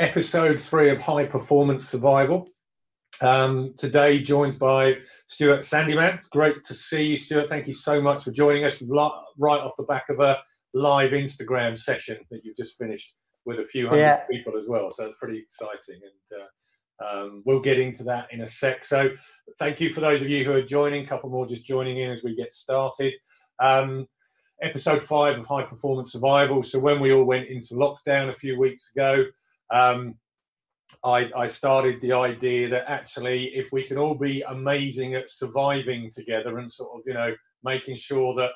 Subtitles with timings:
[0.00, 2.48] episode three of High Performance Survival.
[3.20, 6.14] Um, today, joined by Stuart Sandeman.
[6.14, 7.50] It's great to see you, Stuart.
[7.50, 10.38] Thank you so much for joining us right off the back of a
[10.72, 14.24] live Instagram session that you've just finished with a few hundred yeah.
[14.30, 14.90] people as well.
[14.90, 16.00] So it's pretty exciting.
[16.02, 18.84] And uh, um, we'll get into that in a sec.
[18.84, 19.10] So
[19.58, 21.04] thank you for those of you who are joining.
[21.04, 23.14] A couple more just joining in as we get started.
[23.62, 24.06] Um,
[24.62, 26.62] episode five of High Performance Survival.
[26.62, 29.26] So when we all went into lockdown a few weeks ago,
[29.70, 30.14] um,
[31.04, 36.10] I, I, started the idea that actually, if we can all be amazing at surviving
[36.10, 38.50] together and sort of, you know, making sure that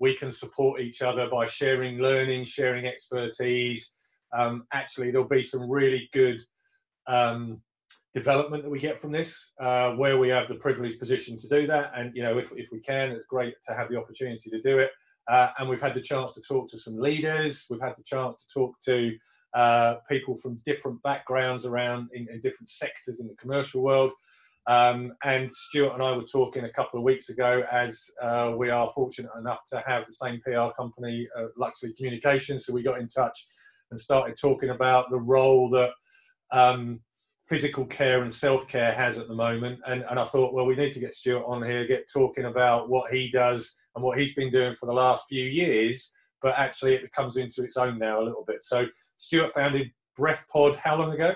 [0.00, 3.92] we can support each other by sharing learning, sharing expertise,
[4.36, 6.40] um, actually, there'll be some really good
[7.06, 7.60] um,
[8.14, 11.66] development that we get from this, uh, where we have the privileged position to do
[11.66, 11.92] that.
[11.96, 14.78] And, you know, if, if we can, it's great to have the opportunity to do
[14.78, 14.90] it.
[15.30, 18.44] Uh, and we've had the chance to talk to some leaders, we've had the chance
[18.44, 19.16] to talk to
[19.54, 24.10] uh, people from different backgrounds around in, in, different sectors in the commercial world.
[24.66, 28.70] Um, and Stuart and I were talking a couple of weeks ago as uh, we
[28.70, 32.66] are fortunate enough to have the same PR company, uh, Luxury Communications.
[32.66, 33.46] So we got in touch
[33.90, 35.90] and started talking about the role that
[36.50, 37.00] um,
[37.46, 39.80] physical care and self care has at the moment.
[39.86, 42.88] And, and I thought, well, we need to get Stuart on here, get talking about
[42.88, 46.10] what he does and what he's been doing for the last few years
[46.44, 48.62] but actually it comes into its own now a little bit.
[48.62, 51.32] So Stuart founded BreathPod how long ago?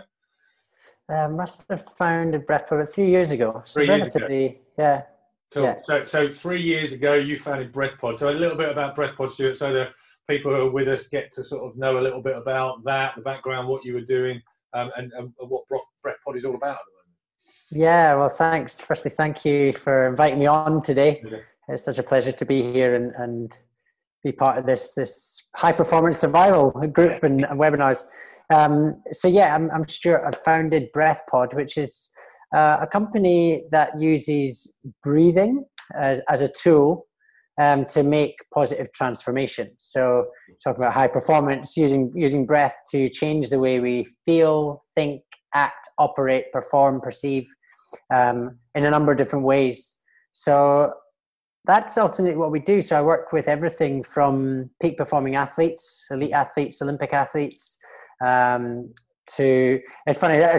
[1.09, 3.63] Uh, must have founded BreathPod three years ago.
[3.65, 4.55] So three years ago.
[4.79, 5.03] Yeah.
[5.51, 5.63] Cool.
[5.65, 5.77] Yeah.
[5.85, 8.19] So, so three years ago, you founded BreathPod.
[8.19, 9.89] So a little bit about BreathPod, Stuart, so the
[10.29, 13.17] people who are with us get to sort of know a little bit about that,
[13.17, 14.43] the background, what you were doing,
[14.75, 15.65] um, and, and, what
[16.05, 17.83] BreathPod is all about at the moment.
[17.83, 18.79] Yeah, well, thanks.
[18.79, 21.23] Firstly, thank you for inviting me on today.
[21.25, 21.41] Okay.
[21.69, 23.59] It's such a pleasure to be here and, and
[24.25, 28.03] be part of this this high performance survival group and, and webinars.
[28.53, 30.25] Um, so yeah, I'm, I'm Stuart.
[30.27, 32.11] I founded BreathPod, which is
[32.55, 37.07] uh, a company that uses breathing as, as a tool
[37.61, 39.71] um, to make positive transformation.
[39.79, 40.27] So
[40.63, 45.23] talking about high performance, using using breath to change the way we feel, think,
[45.55, 47.47] act, operate, perform, perceive
[48.15, 50.01] um, in a number of different ways.
[50.33, 50.93] So
[51.69, 52.81] that's ultimately what we do.
[52.81, 57.79] So I work with everything from peak performing athletes, elite athletes, Olympic athletes,
[58.25, 58.95] um,
[59.37, 60.59] to it's funny uh,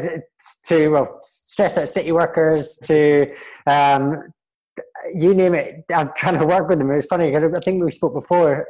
[0.67, 3.33] to well stressed out city workers to
[3.65, 4.31] um,
[5.15, 5.83] you name it.
[5.93, 6.91] I'm trying to work with them.
[6.91, 7.35] It's funny.
[7.35, 8.67] I think we spoke before.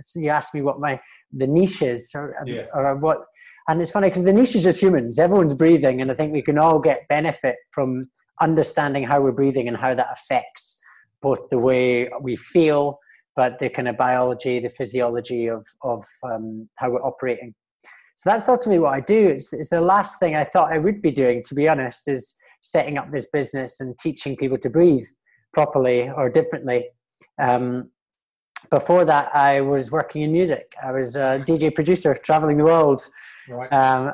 [0.00, 1.00] So you asked me what my
[1.32, 2.66] the niches or, yeah.
[2.74, 3.24] or what,
[3.68, 5.18] and it's funny because the niche is just humans.
[5.18, 8.08] Everyone's breathing, and I think we can all get benefit from
[8.40, 10.80] understanding how we're breathing and how that affects
[11.22, 12.98] both the way we feel,
[13.34, 17.54] but the kind of biology, the physiology of, of um, how we're operating.
[18.16, 19.28] So that's ultimately what I do.
[19.28, 22.34] It's, it's the last thing I thought I would be doing, to be honest, is
[22.62, 25.06] setting up this business and teaching people to breathe
[25.52, 26.88] properly or differently.
[27.40, 27.90] Um,
[28.70, 30.72] before that, I was working in music.
[30.82, 33.06] I was a DJ producer, traveling the world.
[33.48, 33.72] Right.
[33.72, 34.12] Um,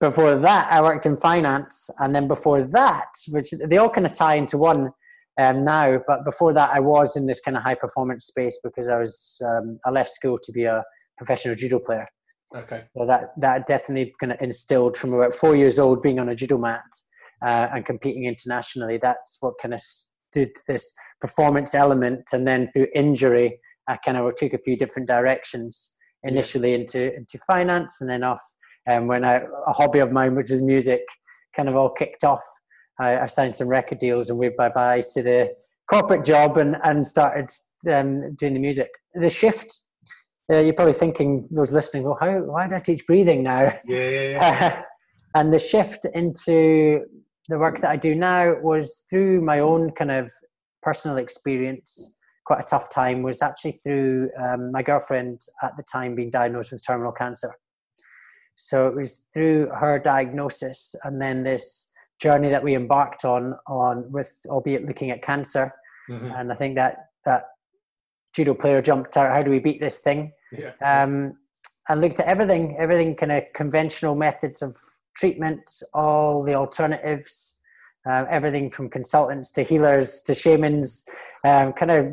[0.00, 4.12] before that, I worked in finance, and then before that, which they all kind of
[4.12, 4.90] tie into one,
[5.40, 6.00] um, now.
[6.06, 9.40] But before that, I was in this kind of high performance space because I was
[9.44, 10.84] um, I left school to be a
[11.18, 12.06] professional judo player.
[12.54, 12.84] Okay.
[12.96, 16.34] So that that definitely kind of instilled from about four years old being on a
[16.34, 16.82] judo mat
[17.44, 18.98] uh, and competing internationally.
[18.98, 23.58] That's what kind of stood this performance element, and then through injury,
[23.88, 25.96] I kind of took a few different directions.
[26.22, 26.78] Initially yeah.
[26.78, 28.42] into into finance, and then off.
[28.86, 31.00] And um, when I, a hobby of mine, which was music,
[31.56, 32.42] kind of all kicked off
[33.00, 35.54] I, I signed some record deals and waved bye bye to the
[35.88, 37.50] corporate job and, and started
[37.90, 38.90] um, doing the music.
[39.14, 39.76] The shift,
[40.52, 43.72] uh, you're probably thinking, those listening, well, how, why do I teach breathing now?
[43.86, 44.82] Yeah, yeah, yeah.
[45.34, 47.00] and the shift into
[47.48, 50.30] the work that I do now was through my own kind of
[50.82, 52.18] personal experience.
[52.46, 56.70] Quite a tough time was actually through um, my girlfriend at the time being diagnosed
[56.70, 57.52] with terminal cancer.
[58.54, 61.89] So it was through her diagnosis and then this
[62.20, 65.72] journey that we embarked on on with albeit looking at cancer.
[66.08, 66.30] Mm-hmm.
[66.36, 67.44] and i think that that
[68.34, 69.30] judo player jumped out.
[69.30, 70.32] How do we beat this thing?
[70.52, 70.72] Yeah.
[70.84, 71.36] um,
[71.88, 74.76] and looked at everything everything kind of conventional methods of
[75.16, 75.62] treatment
[75.94, 77.60] all the alternatives
[78.08, 81.08] uh, everything from consultants to healers to shamans
[81.44, 82.06] um, kind of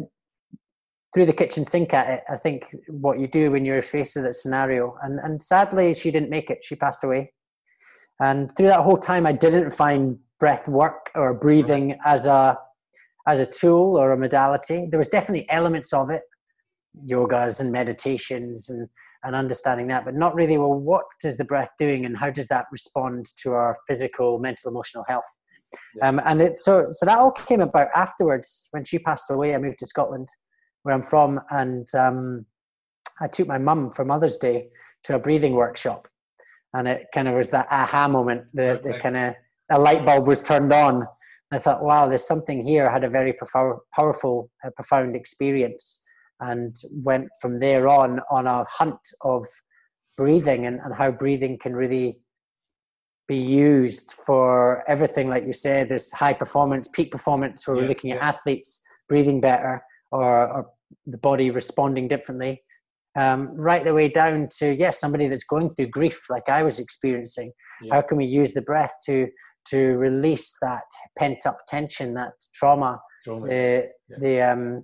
[1.13, 4.25] threw the kitchen sink at it i think what you do when you're faced with
[4.25, 4.95] that scenario.
[5.01, 6.59] And and sadly she didn't make it.
[6.63, 7.33] She passed away
[8.19, 12.58] and through that whole time, I didn't find breath work or breathing as a
[13.28, 14.88] as a tool or a modality.
[14.90, 16.22] There was definitely elements of it,
[17.06, 18.88] yogas and meditations and
[19.24, 22.48] and understanding that, but not really, well, what is the breath doing and how does
[22.48, 25.25] that respond to our physical, mental, emotional health?
[25.96, 26.08] Yeah.
[26.08, 28.69] Um, and it, so, so that all came about afterwards.
[28.72, 30.30] When she passed away, I moved to Scotland,
[30.84, 32.46] where I'm from, and um,
[33.19, 34.69] I took my mum for Mother's Day
[35.04, 36.08] to a breathing workshop.
[36.77, 38.91] And it kind of was that aha moment, the, okay.
[38.91, 39.33] the kind of,
[39.71, 41.06] a light bulb was turned on.
[41.51, 42.88] I thought, wow, there's something here.
[42.88, 43.33] I had a very
[43.94, 46.03] powerful, uh, profound experience
[46.39, 49.45] and went from there on on a hunt of
[50.15, 52.19] breathing and, and how breathing can really
[53.27, 57.88] be used for everything like you said this high performance peak performance where yeah, we're
[57.88, 58.15] looking yeah.
[58.18, 59.81] at athletes breathing better
[60.12, 60.65] or, or
[61.06, 62.62] the body responding differently
[63.18, 66.64] um, right the way down to yes yeah, somebody that's going through grief like i
[66.64, 67.52] was experiencing.
[67.92, 69.28] How can we use the breath to
[69.69, 70.84] to release that
[71.18, 73.48] pent up tension that trauma, trauma.
[73.48, 74.84] the the um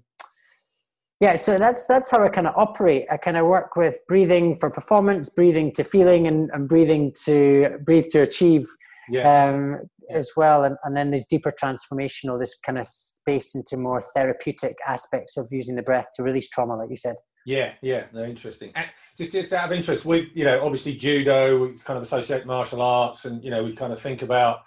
[1.20, 3.06] yeah so that's that's how i kind of operate.
[3.12, 7.78] I kind of work with breathing for performance breathing to feeling and, and breathing to
[7.86, 8.68] breathe to achieve
[9.10, 9.50] yeah.
[9.50, 10.18] Um, yeah.
[10.18, 10.64] as well.
[10.64, 15.48] And, and then there's deeper transformational this kind of space into more therapeutic aspects of
[15.52, 18.88] using the breath to release trauma like you said yeah yeah no interesting and
[19.18, 22.81] just just out of interest we, you know obviously judo we kind of associate martial
[22.81, 24.62] arts and you know we kind of think about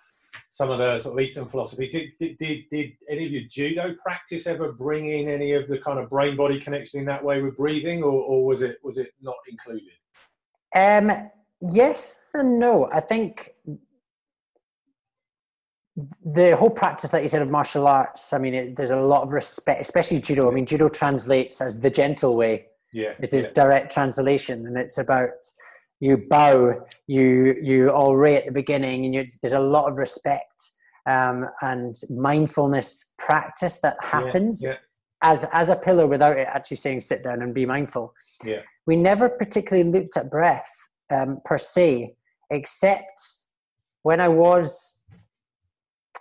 [0.51, 1.91] some of the sort of Eastern philosophies.
[1.91, 5.79] Did, did, did, did any of your judo practice ever bring in any of the
[5.79, 8.99] kind of brain body connection in that way with breathing, or, or was it was
[8.99, 9.93] it not included?
[10.75, 11.31] Um,
[11.61, 12.89] yes and no.
[12.93, 13.55] I think
[16.25, 18.33] the whole practice, like you said, of martial arts.
[18.33, 20.51] I mean, it, there's a lot of respect, especially judo.
[20.51, 22.67] I mean, judo translates as the gentle way.
[22.93, 23.65] Yeah, it is yeah.
[23.65, 25.31] direct translation, and it's about
[26.01, 30.63] you bow, you you rei at the beginning, and you, there's a lot of respect
[31.07, 34.77] um, and mindfulness practice that happens yeah, yeah.
[35.23, 38.13] as as a pillar without it actually saying sit down and be mindful.
[38.45, 38.63] Yeah.
[38.87, 40.71] We never particularly looked at breath
[41.11, 42.15] um, per se,
[42.51, 43.21] except
[44.03, 44.96] when I was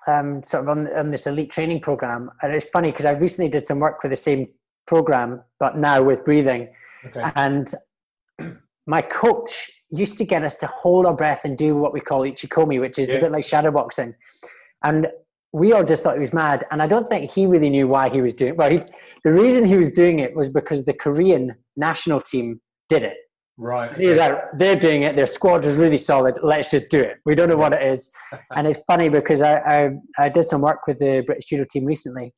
[0.08, 2.30] um, sort of on, on this elite training program.
[2.42, 4.48] And it's funny because I recently did some work with the same
[4.88, 6.70] program, but now with breathing.
[7.06, 7.24] Okay.
[7.36, 7.74] And
[8.88, 12.22] my coach used to get us to hold our breath and do what we call
[12.22, 13.16] uchikomi, which is yeah.
[13.16, 14.14] a bit like shadowboxing.
[14.84, 15.08] And
[15.54, 16.66] we all just thought he was mad.
[16.70, 18.58] And I don't think he really knew why he was doing it.
[18.58, 18.82] Well, he,
[19.24, 22.60] the reason he was doing it was because the Korean national team
[22.90, 23.18] did it.
[23.58, 23.98] Right.
[23.98, 25.16] Like, they're doing it.
[25.16, 26.36] Their squad is really solid.
[26.44, 27.18] Let's just do it.
[27.26, 28.12] We don't know what it is.
[28.56, 31.86] and it's funny because I, I, I did some work with the British judo team
[31.86, 32.34] recently,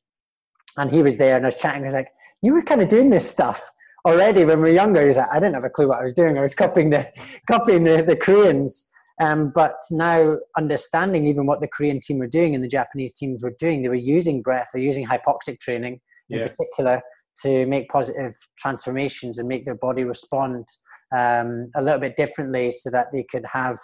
[0.76, 1.82] and he was there, and I was chatting.
[1.82, 2.08] I was like,
[2.40, 3.68] "You were kind of doing this stuff."
[4.08, 6.04] already when we were younger, he was like, I didn't have a clue what I
[6.04, 6.38] was doing.
[6.38, 7.08] I was copying the
[7.50, 8.90] copying the, the Koreans.
[9.20, 13.42] Um, but now understanding even what the Korean team were doing and the Japanese teams
[13.42, 16.00] were doing, they were using breath, they're using hypoxic training
[16.30, 16.46] in yeah.
[16.46, 17.02] particular
[17.42, 20.66] to make positive transformations and make their body respond
[21.16, 23.76] um, a little bit differently so that they could have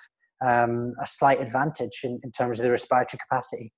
[0.44, 3.72] um, a slight advantage in, in terms of the respiratory capacity.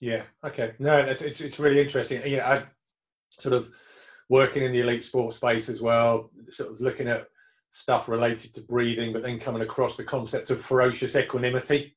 [0.00, 0.22] Yeah.
[0.44, 0.74] Okay.
[0.78, 2.22] No, it's it's, it's really interesting.
[2.26, 2.64] Yeah, I
[3.38, 3.70] sort of
[4.28, 7.26] working in the elite sports space as well, sort of looking at
[7.70, 11.94] stuff related to breathing, but then coming across the concept of ferocious equanimity.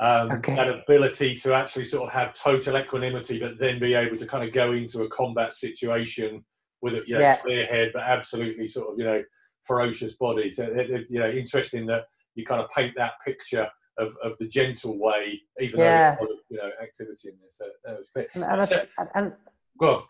[0.00, 0.54] Um, okay.
[0.54, 4.44] That ability to actually sort of have total equanimity, but then be able to kind
[4.44, 6.44] of go into a combat situation
[6.82, 7.36] with a you know, yeah.
[7.36, 9.22] clear head, but absolutely sort of you know
[9.64, 10.56] ferocious bodies.
[10.56, 13.68] So it, it, you know, interesting that you kind of paint that picture
[13.98, 16.14] of, of the gentle way, even yeah.
[16.14, 17.50] though there's you know activity in there.
[17.50, 18.26] So that was clear.
[18.34, 19.32] And, and, and,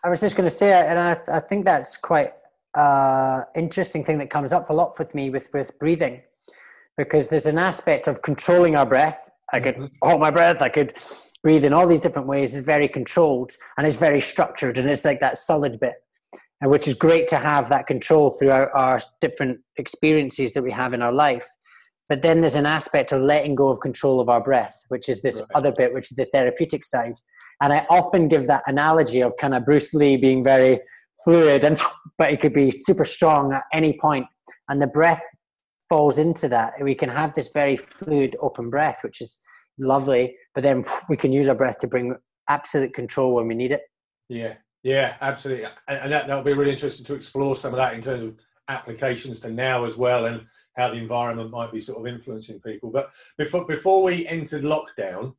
[0.03, 2.33] I was just going to say, and I, I think that's quite
[2.75, 6.21] uh, interesting thing that comes up a lot with me with with breathing,
[6.97, 9.29] because there's an aspect of controlling our breath.
[9.51, 10.07] I could mm-hmm.
[10.07, 10.61] hold my breath.
[10.61, 10.93] I could
[11.43, 12.55] breathe in all these different ways.
[12.55, 15.95] It's very controlled and it's very structured, and it's like that solid bit,
[16.61, 20.93] and which is great to have that control throughout our different experiences that we have
[20.93, 21.47] in our life.
[22.09, 25.21] But then there's an aspect of letting go of control of our breath, which is
[25.21, 25.47] this right.
[25.55, 27.15] other bit, which is the therapeutic side
[27.61, 30.79] and I often give that analogy of kind of Bruce Lee being very
[31.23, 31.79] fluid, and
[32.17, 34.25] but he could be super strong at any point.
[34.25, 34.27] point,
[34.69, 35.23] and the breath
[35.87, 36.73] falls into that.
[36.81, 39.41] We can have this very fluid, open breath, which is
[39.77, 42.15] lovely, but then we can use our breath to bring
[42.47, 43.81] absolute control when we need it.
[44.29, 48.01] Yeah, yeah, absolutely, and that that'll be really interesting to explore some of that in
[48.01, 48.35] terms of
[48.67, 50.45] applications to now as well, and
[50.77, 52.91] how the environment might be sort of influencing people.
[52.91, 55.33] But before before we entered lockdown,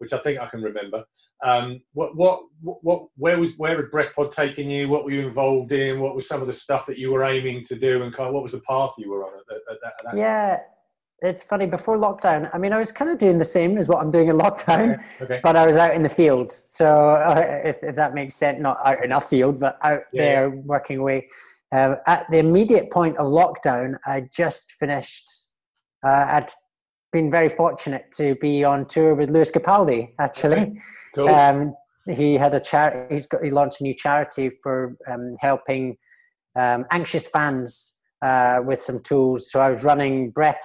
[0.00, 1.04] which I think I can remember.
[1.44, 4.88] Um, what, what, what, where was, where had BreathPod taken you?
[4.88, 6.00] What were you involved in?
[6.00, 8.32] What was some of the stuff that you were aiming to do, and kind of
[8.32, 10.18] what was the path you were on at, at, at that?
[10.18, 10.60] Yeah,
[11.22, 11.66] it's funny.
[11.66, 14.28] Before lockdown, I mean, I was kind of doing the same as what I'm doing
[14.28, 15.24] in lockdown, okay.
[15.24, 15.40] Okay.
[15.42, 16.52] but I was out in the field.
[16.52, 20.22] So uh, if, if that makes sense, not out in a field, but out yeah.
[20.22, 21.28] there working away.
[21.72, 25.28] uh, at the immediate point of lockdown, I just finished.
[26.06, 26.50] Uh, I'd
[27.12, 30.12] been very fortunate to be on tour with Lewis Capaldi.
[30.18, 30.72] Actually, Okay,
[31.14, 31.28] Cool.
[31.28, 31.74] um,
[32.08, 33.14] he had a charity.
[33.14, 33.44] He's got.
[33.44, 35.96] He launched a new charity for um, helping
[36.56, 39.50] um, anxious fans uh, with some tools.
[39.50, 40.60] So I was running breath,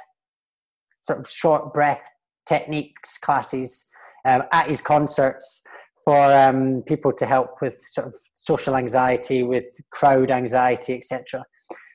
[1.05, 2.01] sort of short breath
[2.47, 3.88] techniques classes
[4.25, 5.62] um, at his concerts
[6.03, 11.43] for um, people to help with sort of social anxiety, with crowd anxiety, etc.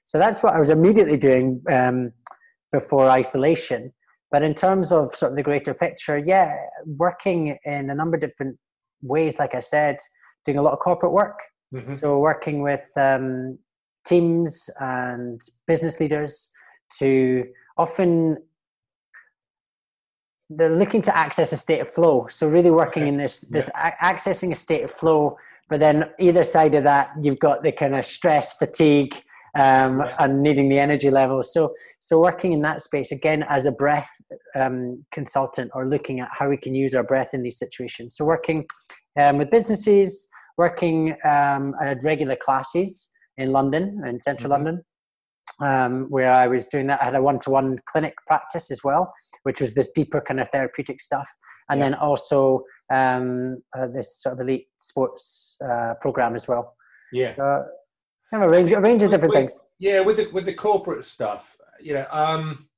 [0.06, 2.12] So that's what I was immediately doing um,
[2.72, 3.92] before isolation.
[4.32, 6.54] But in terms of sort of the greater picture, yeah,
[6.86, 8.56] working in a number of different
[9.02, 9.96] ways, like I said,
[10.44, 11.38] doing a lot of corporate work.
[11.74, 11.94] Mhm.
[11.94, 13.58] So working with um,
[14.04, 16.50] teams and business leaders
[16.98, 17.44] to
[17.76, 18.36] often
[20.50, 22.26] they're looking to access a state of flow.
[22.28, 25.36] So really working in this this a- accessing a state of flow,
[25.68, 29.14] but then either side of that you've got the kind of stress, fatigue,
[29.54, 30.16] um, Yeah.
[30.18, 31.52] and needing the energy levels.
[31.54, 34.10] So so working in that space again as a breath
[34.56, 38.16] um, consultant or looking at how we can use our breath in these situations.
[38.16, 38.66] So working
[39.20, 44.54] um, with businesses, working um, I had regular classes in London, in central Mhm.
[44.56, 44.84] London,
[45.60, 47.00] um, where I was doing that.
[47.00, 51.00] I had a one-to-one clinic practice as well, which was this deeper kind of therapeutic
[51.00, 51.28] stuff,
[51.68, 51.86] and Yeah.
[51.90, 56.76] then also um, uh, this sort of elite sports uh, program as well.
[57.12, 57.34] yeah.
[57.36, 57.64] So,
[58.30, 59.60] kind of a range, a range of different With- things.
[59.78, 62.68] Yeah, with the with the corporate stuff, you know, um,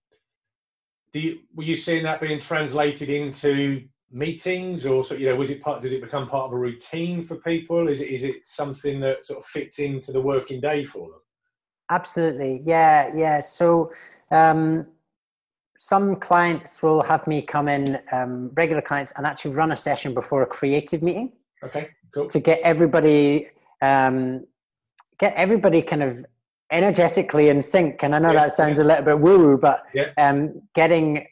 [1.12, 5.50] do you, were you seeing that being translated into meetings, or so, you know, was
[5.50, 5.82] it part?
[5.82, 7.88] Does it become part of a routine for people?
[7.88, 11.20] Is it is it something that sort of fits into the working day for them?
[11.90, 12.62] Absolutely.
[12.64, 13.40] Yeah, yeah.
[13.40, 13.92] So
[14.30, 14.86] um,
[15.82, 20.14] some clients will have me come in, um, regular clients, and actually run a session
[20.14, 21.32] before a creative meeting
[21.64, 22.28] Okay, cool.
[22.28, 23.48] to get everybody
[23.80, 24.46] um,
[25.18, 26.24] get everybody kind of
[26.70, 28.04] energetically in sync.
[28.04, 30.10] And I know Yeah, that sounds a little bit woo woo, but Yeah.
[30.18, 31.26] um, getting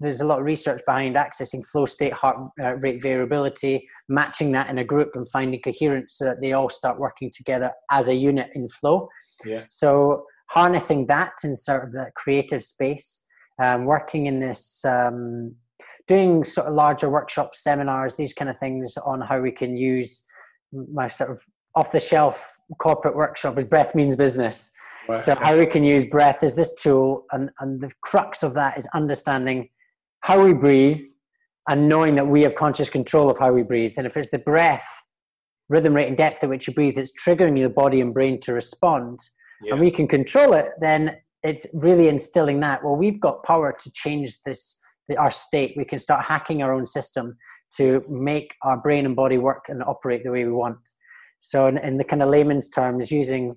[0.00, 4.68] there's a lot of research behind accessing flow state heart uh, rate variability, matching that
[4.70, 8.14] in a group, and finding coherence so that they all start working together as a
[8.14, 9.08] unit in flow.
[9.46, 9.62] Yeah.
[9.68, 13.23] So harnessing that in sort of that creative space,
[13.62, 15.54] um, working in this, um,
[16.06, 20.24] doing sort of larger workshops, seminars, these kind of things on how we can use
[20.92, 21.42] my sort of
[21.76, 24.72] off the shelf corporate workshop with breath means business.
[25.08, 28.54] Right, So how we can use breath as this tool, and and the crux of
[28.54, 29.68] that is understanding
[30.20, 31.02] how we breathe
[31.68, 33.92] and knowing that we have conscious control of how we breathe.
[33.96, 34.86] And if it's the breath,
[35.68, 38.52] rhythm, rate, and depth at which you breathe that's triggering your body and brain to
[38.52, 39.18] respond,
[39.62, 39.72] Yeah.
[39.74, 42.82] and we can control it, then it's really instilling that.
[42.82, 44.80] Well, we've got power to change this
[45.18, 45.74] our state.
[45.76, 47.36] We can start hacking our own system
[47.76, 50.78] to make our brain and body work and operate the way we want.
[51.38, 53.56] So, in, in the kind of layman's terms, using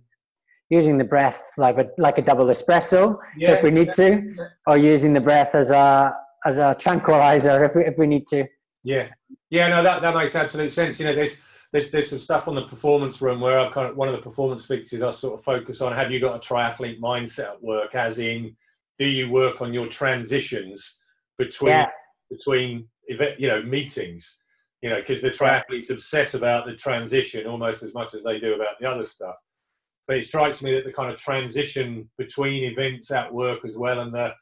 [0.70, 4.36] using the breath like a like a double espresso Yeah, if we need to,
[4.67, 6.13] or using the breath as a
[6.46, 8.46] as a tranquilizer if we, if we need to.
[8.84, 9.08] Yeah,
[9.50, 11.00] yeah, no, that, that makes absolute sense.
[11.00, 11.38] You know, there's
[11.78, 14.22] there's there's some stuff on the performance room where I kind of one of the
[14.22, 15.94] performance fixes I sort of focus on.
[15.94, 17.94] Have you got a triathlete mindset at work?
[17.94, 18.56] As in,
[18.98, 21.00] do you work on your transitions
[21.38, 21.90] between Yeah.
[22.30, 24.40] between event, you know, meetings?
[24.82, 28.56] You know, because the triathletes obsess about the transition almost as much as they do
[28.56, 29.36] about the other stuff.
[30.08, 34.00] But it strikes me that the kind of transition between events at work as well,
[34.00, 34.34] and the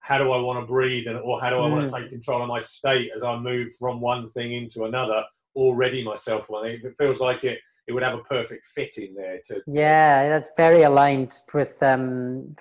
[0.00, 2.00] how do I want to breathe, and or how do I want to mm.
[2.00, 5.24] take control of my state as I move from one thing into another,
[5.58, 6.64] or ready myself one.
[6.72, 10.28] It it feels like it it would have a perfect fit in there to Yeah,
[10.32, 12.06] that's very aligned with um,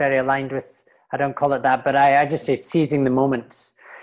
[0.04, 0.70] very aligned with.
[1.14, 3.58] I don't call it that, but I, I just say seizing the moments.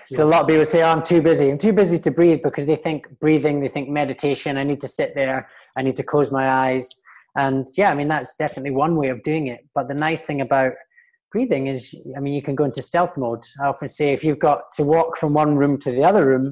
[0.08, 1.46] 'Cause A lot of people say, "Oh, I'm too busy.
[1.52, 4.50] I'm too busy to breathe," because they think breathing, they think meditation.
[4.62, 5.38] I need to sit there.
[5.78, 6.86] I need to close my eyes.
[7.44, 9.60] And yeah, I mean that's definitely one way of doing it.
[9.76, 10.72] But the nice thing about
[11.32, 11.82] breathing is,
[12.16, 13.44] I mean, you can go into stealth mode.
[13.62, 16.46] I often say, if you've got to walk from one room to the other room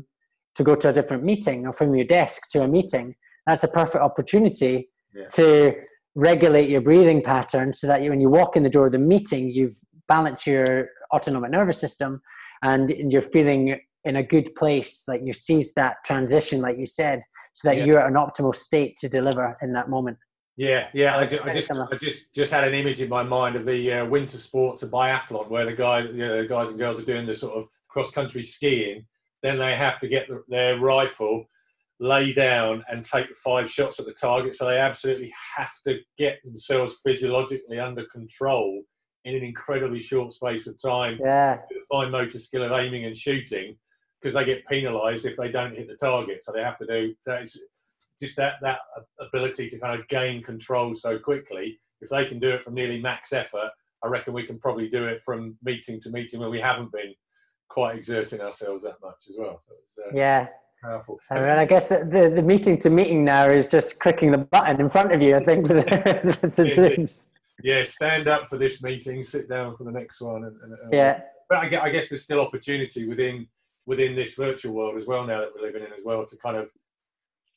[0.56, 3.14] to go to a different meeting, or from your desk to a meeting,
[3.46, 5.26] that's a perfect opportunity Yeah.
[5.34, 5.74] to
[6.14, 8.98] regulate your breathing pattern so that you, when you walk in the door of the
[8.98, 9.76] meeting, you've
[10.08, 12.20] balanced your autonomic nervous system
[12.62, 17.22] and you're feeling in a good place, like you seize that transition, like you said,
[17.54, 17.84] so that Yeah.
[17.84, 20.18] you're at an optimal state to deliver in that moment.
[20.56, 21.16] Yeah, yeah.
[21.16, 21.70] I just, I just.
[21.70, 24.88] I just, just had an image in my mind of the uh, winter sports, a
[24.88, 27.68] biathlon, where the guy, you know, the guys and girls are doing the sort of
[27.88, 29.06] cross country skiing.
[29.42, 31.46] Then they have to get their rifle,
[31.98, 34.54] lay down, and take five shots at the target.
[34.54, 38.82] So they absolutely have to get themselves physiologically under control
[39.24, 41.18] in an incredibly short space of time.
[41.20, 43.76] Yeah, with the fine motor skill of aiming and shooting
[44.20, 46.44] because they get penalised if they don't hit the target.
[46.44, 47.14] So they have to do.
[47.20, 47.58] So it's
[48.20, 48.78] just that that
[49.20, 53.00] ability to kind of gain control so quickly if they can do it from nearly
[53.00, 53.70] max effort,
[54.02, 57.14] I reckon we can probably do it from meeting to meeting where we haven't been
[57.72, 59.62] quite exerting ourselves that much as well.
[59.96, 60.48] So uh, yeah.
[60.82, 61.18] Powerful.
[61.30, 64.38] I mean, I guess the, the, the, meeting to meeting now is just clicking the
[64.38, 67.32] button in front of you, I think, with the, the Zooms.
[67.62, 70.44] Yeah, stand up for this meeting, sit down for the next one.
[70.44, 71.20] And, and, yeah.
[71.48, 73.46] But I guess, I guess there's still opportunity within
[73.86, 76.56] within this virtual world as well now that we're living in as well to kind
[76.56, 76.68] of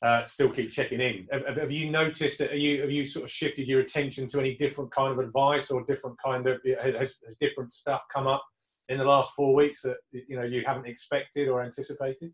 [0.02, 1.26] uh, still keep checking in.
[1.30, 2.52] Have, have, you noticed that?
[2.52, 5.70] Are you have you sort of shifted your attention to any different kind of advice
[5.70, 8.44] or different kind of has, has different stuff come up
[8.88, 12.32] in the last four weeks that you know you haven't expected or anticipated?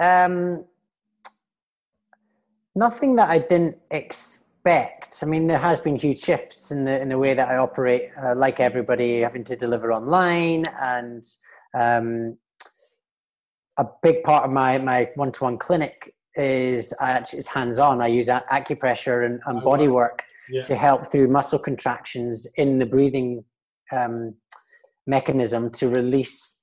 [0.00, 0.64] Um,
[2.74, 5.20] nothing that I didn't expect.
[5.22, 8.10] I mean, there has been huge shifts in the in the way that I operate.
[8.22, 11.24] Uh, like everybody, having to deliver online, and
[11.78, 12.38] um,
[13.78, 17.78] a big part of my my one to one clinic is I actually is hands
[17.78, 18.00] on.
[18.00, 20.62] I use acupressure and, and oh, body work yeah.
[20.62, 23.44] to help through muscle contractions in the breathing
[23.92, 24.34] um,
[25.10, 26.62] mechanism to release.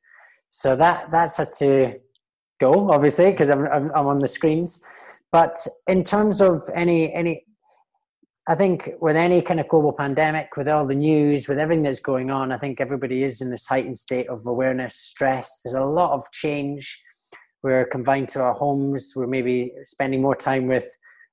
[0.50, 2.00] So that that's had to
[2.60, 4.84] go obviously because I'm, I'm, I'm on the screens.
[5.32, 5.56] But
[5.88, 7.46] in terms of any any,
[8.48, 12.00] I think with any kind of global pandemic, with all the news, with everything that's
[12.00, 15.60] going on, I think everybody is in this heightened state of awareness, stress.
[15.64, 17.04] There's a lot of change
[17.64, 20.88] we're confined to our homes, we're maybe spending more time with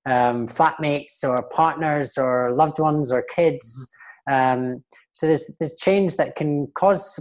[0.06, 3.90] um, flatmates or partners or loved ones or kids.
[4.28, 4.60] Mm-hmm.
[4.60, 7.18] Um, so there's there's change that can cause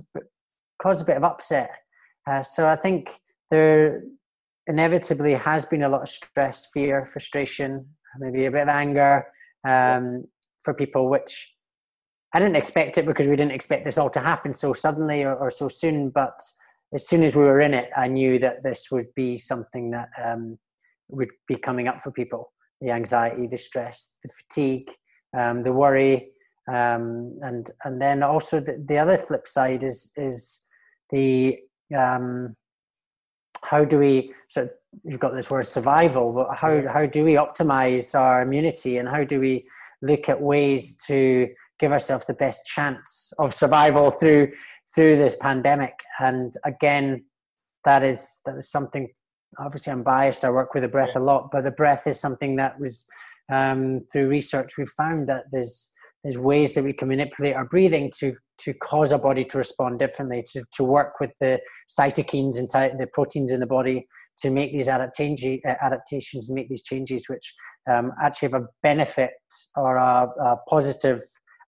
[0.81, 1.71] cause a bit of upset.
[2.29, 3.11] Uh, so I think
[3.51, 4.01] there
[4.67, 7.85] inevitably has been a lot of stress, fear, frustration,
[8.19, 9.25] maybe a bit of anger
[9.67, 10.25] um,
[10.63, 11.53] for people, which
[12.33, 15.35] I didn't expect it because we didn't expect this all to happen so suddenly or,
[15.35, 16.09] or so soon.
[16.09, 16.39] But
[16.93, 20.09] as soon as we were in it, I knew that this would be something that
[20.21, 20.57] um,
[21.09, 24.91] would be coming up for people the anxiety, the stress, the fatigue,
[25.37, 26.32] um, the worry.
[26.67, 30.65] Um, and and then also the, the other flip side is is
[31.09, 31.59] the
[31.95, 32.55] um,
[33.63, 34.69] how do we so
[35.03, 39.23] you've got this word survival but how how do we optimize our immunity and how
[39.23, 39.65] do we
[40.01, 41.49] look at ways to
[41.79, 44.51] give ourselves the best chance of survival through
[44.93, 45.93] through this pandemic.
[46.19, 47.25] And again,
[47.85, 49.09] that is that is something.
[49.59, 50.43] Obviously, I'm biased.
[50.43, 53.05] I work with the breath a lot, but the breath is something that was
[53.51, 55.92] um, through research we found that there's
[56.23, 59.99] there's ways that we can manipulate our breathing to to cause our body to respond
[59.99, 61.59] differently, to to work with the
[61.89, 64.07] cytokines and the proteins in the body
[64.39, 67.53] to make these adaptations, adaptations and make these changes, which
[67.89, 69.31] um, actually have a benefit
[69.75, 71.21] or a, a positive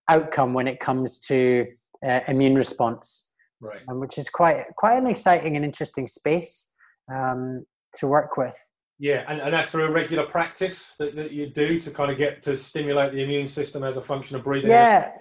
[0.09, 1.65] outcome when it comes to
[2.07, 3.81] uh, immune response, right?
[3.89, 6.71] Um, which is quite quite an exciting and interesting space
[7.13, 7.65] um,
[7.95, 8.57] to work with.
[8.97, 12.17] Yeah, and, and that's through a regular practice that, that you do to kind of
[12.17, 14.71] get to stimulate the immune system as a function of breathing.
[14.71, 15.11] Yeah.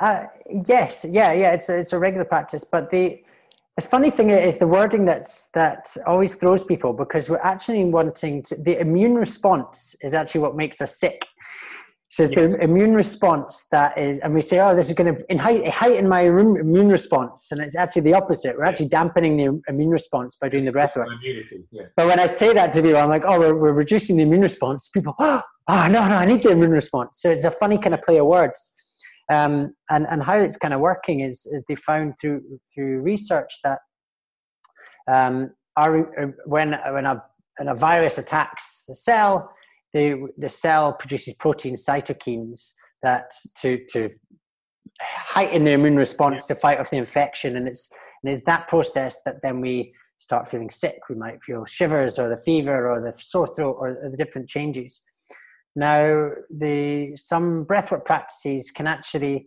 [0.00, 0.24] Uh,
[0.66, 1.06] yes.
[1.08, 1.32] Yeah.
[1.32, 1.52] Yeah.
[1.52, 3.22] It's a, it's a regular practice, but the
[3.76, 8.42] the funny thing is the wording that's that always throws people because we're actually wanting
[8.42, 11.26] to the immune response is actually what makes us sick
[12.16, 12.52] so it's yes.
[12.52, 16.22] the immune response that is, and we say, oh, this is going to heighten my
[16.22, 17.48] immune response.
[17.52, 18.56] And it's actually the opposite.
[18.56, 21.08] We're actually dampening the immune response by doing the breath work.
[21.22, 21.82] Yeah.
[21.94, 24.40] But when I say that to people, I'm like, oh, we're, we're reducing the immune
[24.40, 24.88] response.
[24.88, 27.20] People, oh, no, no, I need the immune response.
[27.20, 28.72] So it's a funny kind of play of words.
[29.30, 32.40] Um, and, and how it's kind of working is, is they found through,
[32.74, 33.80] through research that
[35.06, 36.00] um, our,
[36.46, 37.22] when, when, a,
[37.58, 39.50] when a virus attacks the cell,
[39.96, 43.30] the, the cell produces protein cytokines that
[43.62, 44.10] to, to
[45.00, 46.54] heighten the immune response yeah.
[46.54, 47.56] to fight off the infection.
[47.56, 47.90] And it's,
[48.22, 50.98] and it's that process that then we start feeling sick.
[51.08, 55.02] We might feel shivers or the fever or the sore throat or the different changes.
[55.74, 59.46] Now, the some breathwork practices can actually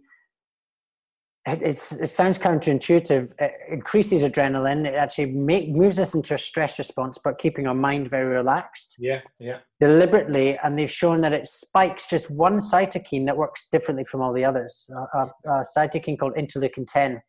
[1.54, 3.32] it, it sounds counterintuitive.
[3.40, 4.86] It increases adrenaline.
[4.86, 8.96] It actually make, moves us into a stress response, but keeping our mind very relaxed.
[9.00, 9.60] Yeah, yeah.
[9.80, 14.34] Deliberately, and they've shown that it spikes just one cytokine that works differently from all
[14.34, 14.90] the others.
[14.94, 17.22] A, a, a cytokine called interleukin ten.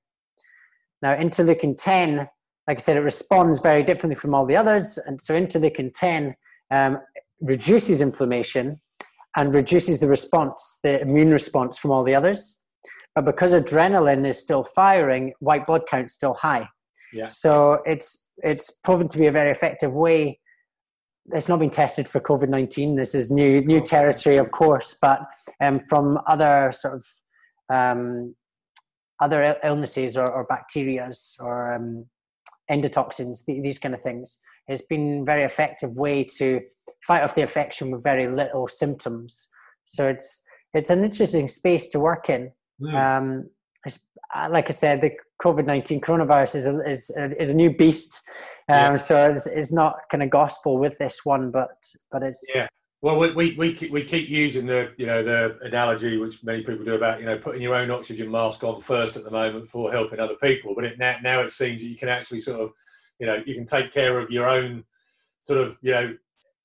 [1.03, 2.29] Now, interleukin ten,
[2.67, 6.35] like I said, it responds very differently from all the others, and so interleukin ten
[6.71, 6.99] um,
[7.41, 8.81] reduces inflammation
[9.37, 12.60] and reduces the response, the immune response from all the others
[13.21, 16.69] but because adrenaline is still firing, white blood count's still high.
[17.13, 17.29] Yeah.
[17.29, 20.41] So it's it's proven to be a very effective way.
[21.33, 22.97] It's not been tested for COVID nineteen.
[22.97, 25.21] This is new new territory, of course, but
[25.61, 27.05] um, from other sort of
[27.69, 28.35] um,
[29.21, 32.07] other illnesses or, or bacterias or um,
[32.71, 34.41] endotoxins, these kind of things.
[34.69, 36.61] It's been a very effective way to
[37.07, 39.49] fight off the infection with very little symptoms.
[39.85, 40.43] So it's
[40.75, 42.53] it's an interesting space to work in.
[42.81, 42.95] Mm.
[42.95, 43.51] Um,
[44.35, 45.13] uh, like I said, the
[45.43, 48.21] COVID nineteen coronavirus is a, is a, is a new beast.
[48.69, 48.97] Um, yeah.
[48.97, 51.71] So it's, it's not kind of gospel with this one, but
[52.11, 52.69] but it's yeah.
[53.03, 56.63] Well, we, we, we, keep, we keep using the you know the analogy which many
[56.63, 59.69] people do about you know putting your own oxygen mask on first at the moment
[59.69, 62.61] for helping other people, but it, now, now it seems that you can actually sort
[62.61, 62.73] of
[63.19, 64.85] you know you can take care of your own
[65.43, 66.15] sort of you know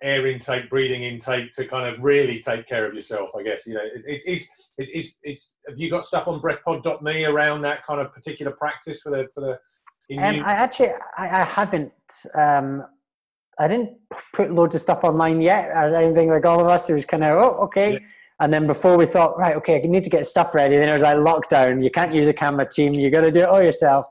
[0.06, 3.32] air intake, breathing intake to kind of really take care of yourself.
[3.38, 6.40] I guess you know it, it, it's, it's it's it's have you got stuff on
[6.40, 9.60] breathpod.me around that kind of particular practice for the for the
[10.18, 11.92] um, I actually I, I haven't
[12.36, 12.86] um,
[13.60, 13.98] I didn't
[14.34, 15.76] put loads of stuff online yet.
[15.76, 17.94] I think like all of us, it was kind of oh okay.
[17.94, 18.00] Yeah.
[18.42, 20.76] And then before we thought, right, okay, I need to get stuff ready.
[20.76, 21.82] Then it was like lockdown.
[21.82, 22.94] You can't use a camera team.
[22.94, 24.06] You got to do it all yourself.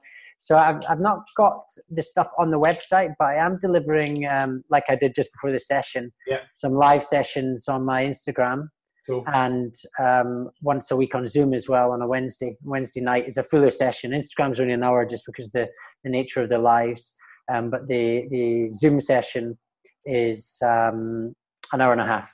[0.45, 4.63] So I've, I've not got the stuff on the website, but I am delivering, um,
[4.69, 6.41] like I did just before the session, yeah.
[6.53, 8.69] some live sessions on my Instagram.
[9.09, 9.25] Cool.
[9.27, 12.59] And um, once a week on Zoom as well on a Wednesday.
[12.63, 14.11] Wednesday night is a fuller session.
[14.11, 15.67] Instagram's only an hour just because the,
[16.05, 17.17] the nature of the lives.
[17.51, 19.59] Um, but the the Zoom session
[20.05, 21.35] is um,
[21.73, 22.31] an hour and a half.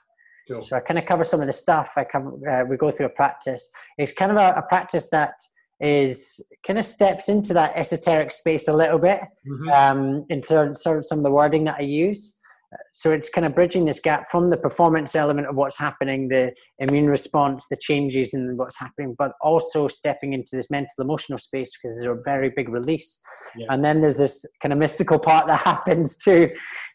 [0.49, 0.63] Cool.
[0.63, 1.93] So I kind of cover some of the stuff.
[1.97, 3.69] I cover, uh, we go through a practice.
[3.99, 5.35] It's kind of a, a, practice that
[5.81, 9.69] is kind of steps into that esoteric space a little bit mm-hmm.
[9.71, 12.41] um, in sort of some of the wording that I use
[12.93, 16.53] so it's kind of bridging this gap from the performance element of what's happening the
[16.79, 21.71] immune response the changes in what's happening but also stepping into this mental emotional space
[21.77, 23.21] because there's a very big release
[23.57, 23.67] yeah.
[23.71, 26.51] and then there's this kind of mystical part that happens too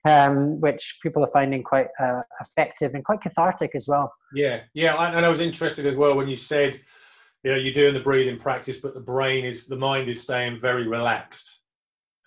[0.08, 4.96] um, which people are finding quite uh, effective and quite cathartic as well yeah yeah
[5.16, 6.80] and i was interested as well when you said
[7.46, 10.60] you know you're doing the breathing practice but the brain is the mind is staying
[10.60, 11.62] very relaxed.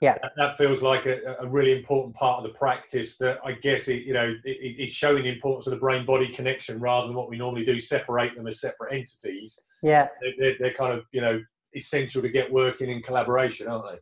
[0.01, 0.17] Yeah.
[0.37, 4.05] That, feels like a, a, really important part of the practice that i guess it
[4.05, 7.29] you know it, it's showing the importance of the brain body connection rather than what
[7.29, 9.59] we normally do separate them as separate entities.
[9.83, 10.07] Yeah.
[10.39, 11.43] They're, they're kind of you know
[11.75, 13.99] essential to get working in collaboration aren't they?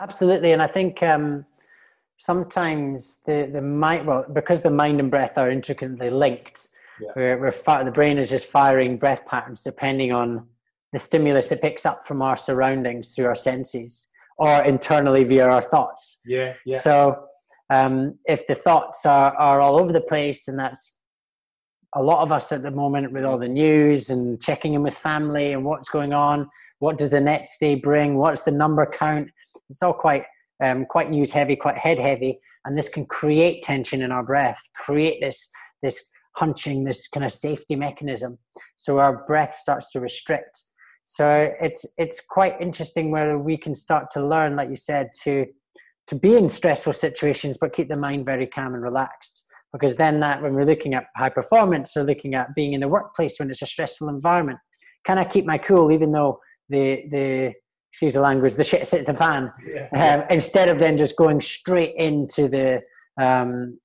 [0.00, 1.44] Absolutely and i think um
[2.16, 6.68] sometimes the the mind well because the mind and breath are intricately linked
[7.00, 7.10] yeah.
[7.16, 10.46] we're, we're the brain is just firing breath patterns depending on
[10.92, 15.62] the stimulus it picks up from our surroundings through our senses or internally via our
[15.62, 16.20] thoughts.
[16.26, 16.78] Yeah, yeah.
[16.78, 17.24] So
[17.70, 20.98] um, if the thoughts are, are all over the place, and that's
[21.94, 24.94] a lot of us at the moment with all the news and checking in with
[24.94, 29.30] family and what's going on, what does the next day bring, what's the number count?
[29.70, 30.24] It's all quite
[30.62, 34.60] um, quite news heavy, quite head heavy, and this can create tension in our breath,
[34.74, 35.50] create this
[35.82, 38.38] this hunching, this kind of safety mechanism.
[38.76, 40.60] So our breath starts to restrict
[41.06, 45.46] so it's it's quite interesting whether we can start to learn, like you said, to
[46.08, 49.44] to be in stressful situations but keep the mind very calm and relaxed.
[49.72, 52.88] Because then that when we're looking at high performance or looking at being in the
[52.88, 54.58] workplace when it's a stressful environment,
[55.04, 57.54] can I keep my cool even though the the
[57.92, 60.16] excuse the language, the shit hits the fan, yeah.
[60.16, 62.82] um, instead of then just going straight into the
[63.18, 63.78] um,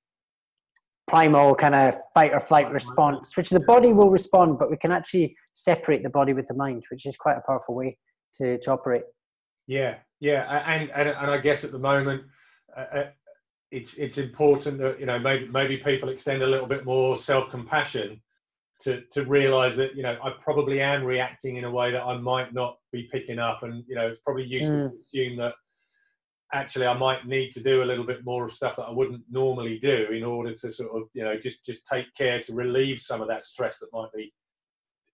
[1.12, 4.92] primal kind of fight or flight response, which the body will respond, but we can
[4.92, 7.98] actually separate the body with the mind, which is quite a powerful way
[8.36, 9.04] to, to operate.
[9.68, 12.24] Yeah, yeah, and and, and I guess at the moment,
[12.76, 13.10] uh, uh,
[13.72, 17.50] it's it's important that you know maybe maybe people extend a little bit more self
[17.50, 18.22] compassion
[18.84, 22.18] to to realize that you know I probably am reacting in a way that I
[22.18, 24.90] might not be picking up, and you know it's probably useful mm.
[24.92, 25.56] to assume that
[26.54, 29.24] actually I might need to do a little bit more of stuff that I wouldn't
[29.30, 33.00] normally do in order to sort of you know just just take care to relieve
[33.00, 34.34] some of that stress that might be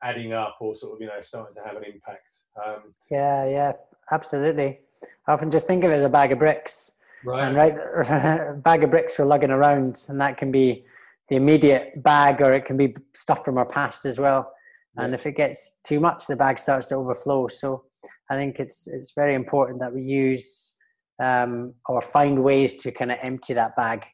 [0.03, 2.35] adding up or sort of you know starting to have an impact.
[2.65, 3.71] Um, yeah, yeah,
[4.11, 4.79] absolutely.
[5.27, 6.99] I often just think of it as a bag of bricks.
[7.25, 7.47] Right.
[7.47, 10.85] And right, bag of bricks we're lugging around, and that can be
[11.29, 14.51] the immediate bag, or it can be stuff from our past as well.
[14.95, 15.05] Yeah.
[15.05, 17.47] And if it gets too much, the bag starts to overflow.
[17.47, 17.85] So
[18.29, 20.76] I think it's it's very important that we use
[21.21, 24.05] um, or find ways to kind of empty that bag.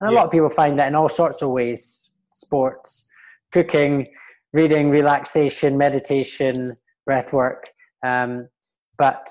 [0.00, 0.18] And a yeah.
[0.18, 3.08] lot of people find that in all sorts of ways: sports,
[3.52, 4.08] cooking,
[4.52, 7.68] reading, relaxation, meditation, breath work.
[8.04, 8.48] Um,
[8.96, 9.28] but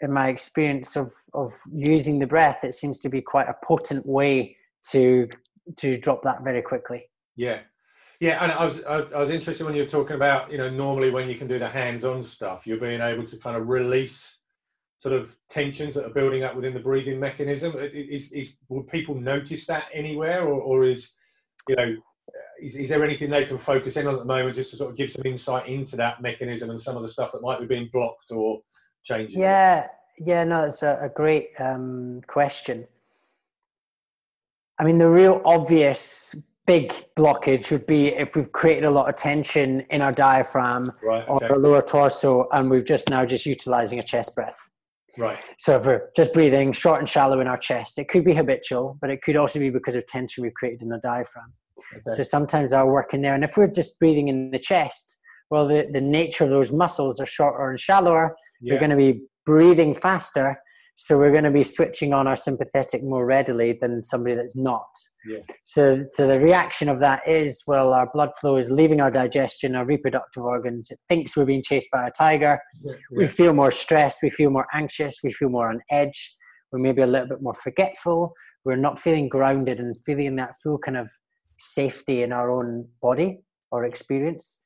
[0.00, 4.06] in my experience of, of using the breath, it seems to be quite a potent
[4.06, 4.56] way
[4.90, 5.28] to
[5.76, 7.10] to drop that very quickly.
[7.34, 7.60] Yeah,
[8.20, 10.70] yeah, and I was I, I was interested when you were talking about you know
[10.70, 14.38] normally when you can do the hands-on stuff, you're being able to kind of release
[14.98, 17.74] sort of tensions that are building up within the breathing mechanism.
[17.76, 21.14] Is, is will people notice that anywhere, or, or is
[21.68, 21.96] you know
[22.60, 24.90] is, is there anything they can focus in on at the moment just to sort
[24.90, 27.66] of give some insight into that mechanism and some of the stuff that might be
[27.66, 28.60] being blocked or
[29.04, 29.40] changing?
[29.40, 29.86] Yeah,
[30.18, 32.86] yeah, no, it's a, a great um, question.
[34.78, 36.34] I mean, the real obvious
[36.66, 41.26] big blockage would be if we've created a lot of tension in our diaphragm right,
[41.28, 41.46] okay.
[41.46, 44.65] or our lower torso and we've just now just utilizing a chest breath.
[45.18, 45.38] Right.
[45.58, 48.98] So if we're just breathing short and shallow in our chest, it could be habitual,
[49.00, 51.52] but it could also be because of tension we've created in the diaphragm.
[51.92, 52.16] Okay.
[52.16, 53.34] So sometimes I'll work in there.
[53.34, 55.18] And if we're just breathing in the chest,
[55.50, 58.36] well, the, the nature of those muscles are shorter and shallower.
[58.60, 58.74] Yeah.
[58.74, 60.58] We're going to be breathing faster
[60.98, 64.88] so we're going to be switching on our sympathetic more readily than somebody that's not.
[65.28, 65.40] Yeah.
[65.64, 69.76] So, so the reaction of that is, well, our blood flow is leaving our digestion,
[69.76, 70.90] our reproductive organs.
[70.90, 72.58] It thinks we're being chased by a tiger.
[72.82, 72.94] Yeah.
[73.10, 74.20] We feel more stressed.
[74.22, 75.18] We feel more anxious.
[75.22, 76.34] We feel more on edge.
[76.72, 78.32] We're maybe a little bit more forgetful.
[78.64, 81.10] We're not feeling grounded and feeling that full kind of
[81.58, 84.62] safety in our own body or experience.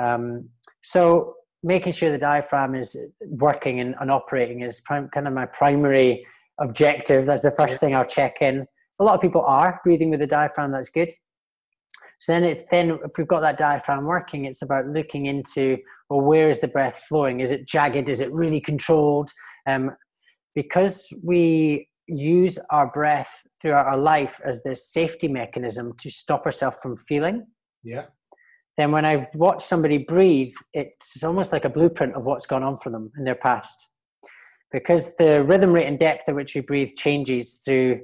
[0.00, 0.48] Um,
[0.82, 1.34] so
[1.64, 6.24] making sure the diaphragm is working and, and operating is kind of my primary
[6.60, 7.24] objective.
[7.24, 8.66] That's the first thing I'll check in.
[9.00, 10.70] A lot of people are breathing with the diaphragm.
[10.70, 11.10] That's good.
[12.20, 15.78] So then it's then if we've got that diaphragm working, it's about looking into
[16.10, 17.40] well, where is the breath flowing?
[17.40, 18.08] Is it jagged?
[18.08, 19.30] Is it really controlled?
[19.66, 19.90] Um,
[20.54, 26.76] because we use our breath throughout our life as this safety mechanism to stop ourselves
[26.82, 27.46] from feeling.
[27.82, 28.04] Yeah
[28.76, 32.78] then when I watch somebody breathe, it's almost like a blueprint of what's gone on
[32.78, 33.92] for them in their past.
[34.72, 38.00] Because the rhythm rate and depth at which we breathe changes through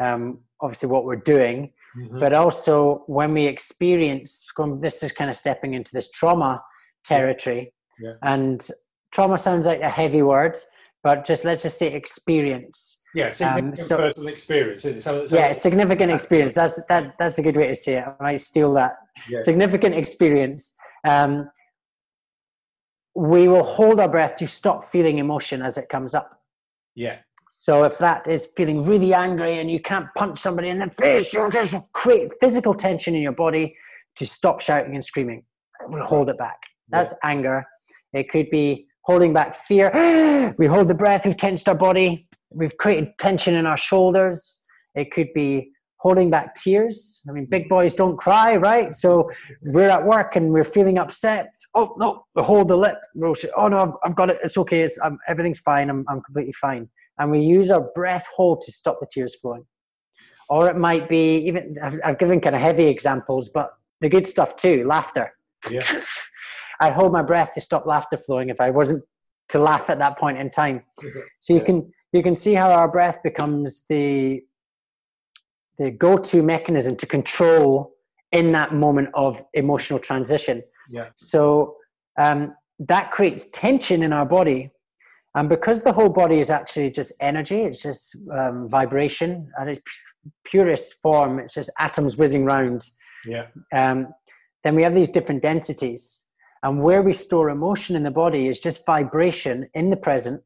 [0.00, 2.20] um, obviously what we're doing, mm-hmm.
[2.20, 4.46] but also when we experience,
[4.80, 6.62] this is kind of stepping into this trauma
[7.04, 7.72] territory.
[8.00, 8.10] Yeah.
[8.10, 8.14] Yeah.
[8.22, 8.66] And
[9.12, 10.56] trauma sounds like a heavy word,
[11.02, 13.01] but just let's just say experience.
[13.14, 14.82] Yeah, significant um, so, personal experience.
[14.82, 16.54] So, so yeah, significant experience.
[16.54, 17.14] That's that.
[17.18, 18.04] That's a good way to say it.
[18.06, 18.96] I might steal that.
[19.28, 19.40] Yeah.
[19.40, 20.74] Significant experience.
[21.06, 21.50] Um,
[23.14, 26.40] we will hold our breath to stop feeling emotion as it comes up.
[26.94, 27.18] Yeah.
[27.50, 31.32] So if that is feeling really angry and you can't punch somebody in the face,
[31.34, 33.76] you'll just create physical tension in your body
[34.16, 35.44] to stop shouting and screaming.
[35.90, 36.58] We hold it back.
[36.88, 37.30] That's yeah.
[37.30, 37.64] anger.
[38.14, 40.54] It could be holding back fear.
[40.58, 44.64] we hold the breath, we've tensed our body, we've created tension in our shoulders.
[44.94, 47.22] It could be holding back tears.
[47.28, 48.92] I mean, big boys don't cry, right?
[48.92, 49.30] So
[49.62, 51.54] we're at work and we're feeling upset.
[51.74, 52.98] Oh, no, we hold the lip.
[53.14, 54.38] We'll say, oh, no, I've, I've got it.
[54.42, 54.82] It's okay.
[54.82, 55.88] It's, I'm, everything's fine.
[55.88, 56.88] I'm, I'm completely fine.
[57.18, 59.64] And we use our breath hold to stop the tears flowing.
[60.48, 64.26] Or it might be even, I've, I've given kind of heavy examples, but the good
[64.26, 65.32] stuff too laughter.
[65.70, 65.86] Yeah.
[66.80, 69.04] I'd hold my breath to stop laughter flowing if I wasn't
[69.50, 70.82] to laugh at that point in time.
[71.40, 71.66] So you yeah.
[71.66, 74.42] can you can see how our breath becomes the
[75.78, 77.94] the go-to mechanism to control
[78.30, 80.62] in that moment of emotional transition.
[80.90, 81.08] Yeah.
[81.16, 81.76] So
[82.18, 84.70] um, that creates tension in our body.
[85.34, 89.80] And because the whole body is actually just energy, it's just um, vibration at its
[90.44, 92.84] purest form, it's just atoms whizzing round.
[93.26, 93.46] Yeah.
[93.74, 94.08] Um,
[94.62, 96.26] then we have these different densities.
[96.62, 100.42] And where we store emotion in the body is just vibration in the present,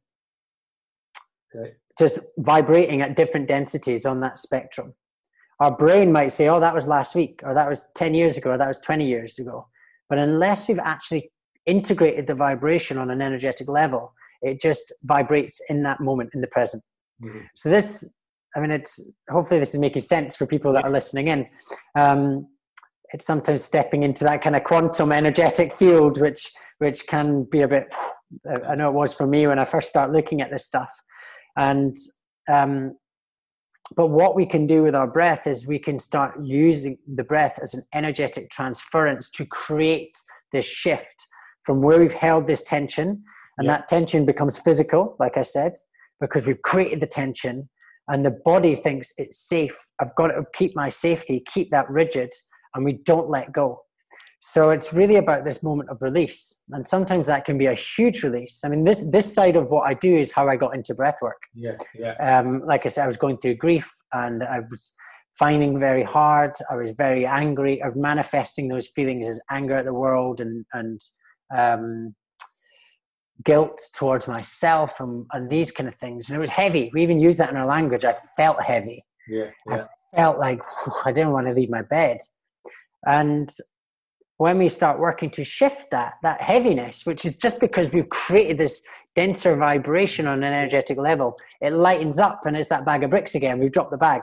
[1.57, 1.75] okay.
[1.99, 4.95] just vibrating at different densities on that spectrum.
[5.61, 8.51] Our brain might say, oh, that was last week, or that was 10 years ago,
[8.51, 9.67] or that was 20 years ago.
[10.09, 11.33] But unless we've actually
[11.65, 16.47] integrated the vibration on an energetic level, it just vibrates in that moment in the
[16.49, 16.83] present.
[17.25, 17.41] Mm-hmm.
[17.55, 18.09] So, this,
[18.55, 21.47] I mean, it's hopefully this is making sense for people that are listening in.
[21.99, 22.49] Um,
[23.13, 27.69] it's sometimes stepping into that kind of quantum energetic field, which which can be a
[27.69, 27.87] bit.
[28.69, 30.91] I know it was for me when I first started looking at this stuff,
[31.57, 31.97] and
[32.49, 32.97] um,
[33.97, 37.59] but what we can do with our breath is we can start using the breath
[37.63, 40.19] as an energetic transference to create
[40.53, 41.29] this shift
[41.63, 43.23] from where we've held this tension,
[43.59, 45.75] and that tension becomes physical, like I said,
[46.21, 47.69] because we've created the tension,
[48.09, 49.77] and the body thinks it's safe.
[50.01, 52.31] I've got to keep my safety, keep that rigid
[52.77, 53.83] and we don't let go.
[54.49, 56.63] So it's really about this moment of release.
[56.71, 58.61] And sometimes that can be a huge release.
[58.65, 61.17] I mean, this, this side of what I do is how I got into breath
[61.21, 61.43] work.
[61.53, 62.13] Yeah, yeah.
[62.21, 64.95] Um, like I said, I was going through grief and I was
[65.37, 66.53] finding very hard.
[66.71, 67.83] I was very angry.
[67.83, 71.01] I was manifesting those feelings as anger at the world and, and
[71.53, 72.15] um,
[73.43, 76.29] guilt towards myself and, and these kind of things.
[76.29, 76.89] And it was heavy.
[76.95, 78.05] We even use that in our language.
[78.05, 79.05] I felt heavy.
[79.29, 79.87] Yeah, yeah.
[80.15, 82.19] I felt like whew, I didn't want to leave my bed.
[83.09, 83.51] And
[84.39, 88.59] when we start working to shift that, that heaviness, which is just because we've created
[88.59, 88.83] this
[89.15, 93.35] denser vibration on an energetic level, it lightens up and it's that bag of bricks
[93.35, 93.59] again.
[93.59, 94.21] We've dropped the bag.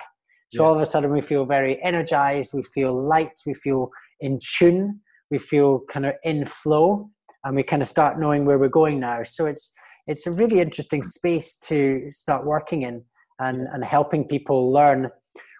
[0.53, 0.67] So yeah.
[0.67, 5.01] all of a sudden we feel very energized, we feel light, we feel in tune,
[5.31, 7.09] we feel kind of in flow,
[7.43, 9.23] and we kind of start knowing where we're going now.
[9.23, 9.73] So it's
[10.05, 13.03] it's a really interesting space to start working in
[13.39, 15.09] and, and helping people learn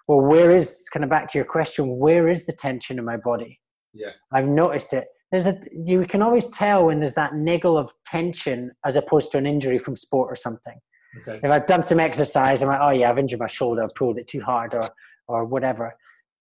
[0.06, 1.96] well, where is kind of back to your question?
[1.96, 3.58] Where is the tension in my body?
[3.94, 5.06] Yeah, I've noticed it.
[5.30, 9.38] There's a you can always tell when there's that niggle of tension as opposed to
[9.38, 10.78] an injury from sport or something.
[11.22, 13.94] okay, If I've done some exercise, I'm like, oh yeah, I've injured my shoulder, I've
[13.94, 14.88] pulled it too hard, or
[15.28, 15.94] or whatever.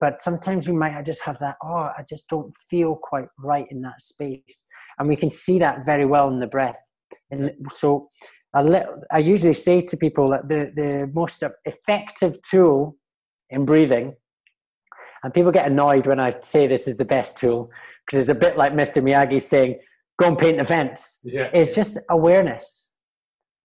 [0.03, 3.81] But sometimes we might just have that, oh, I just don't feel quite right in
[3.83, 4.65] that space.
[4.99, 6.77] And we can see that very well in the breath.
[7.31, 8.09] And so
[8.53, 12.97] I, let, I usually say to people that the, the most effective tool
[13.49, 14.15] in breathing,
[15.23, 17.71] and people get annoyed when I say this is the best tool,
[18.05, 19.01] because it's a bit like Mr.
[19.01, 19.79] Miyagi saying,
[20.19, 21.21] go and paint the fence.
[21.23, 22.93] yeah, It's just awareness.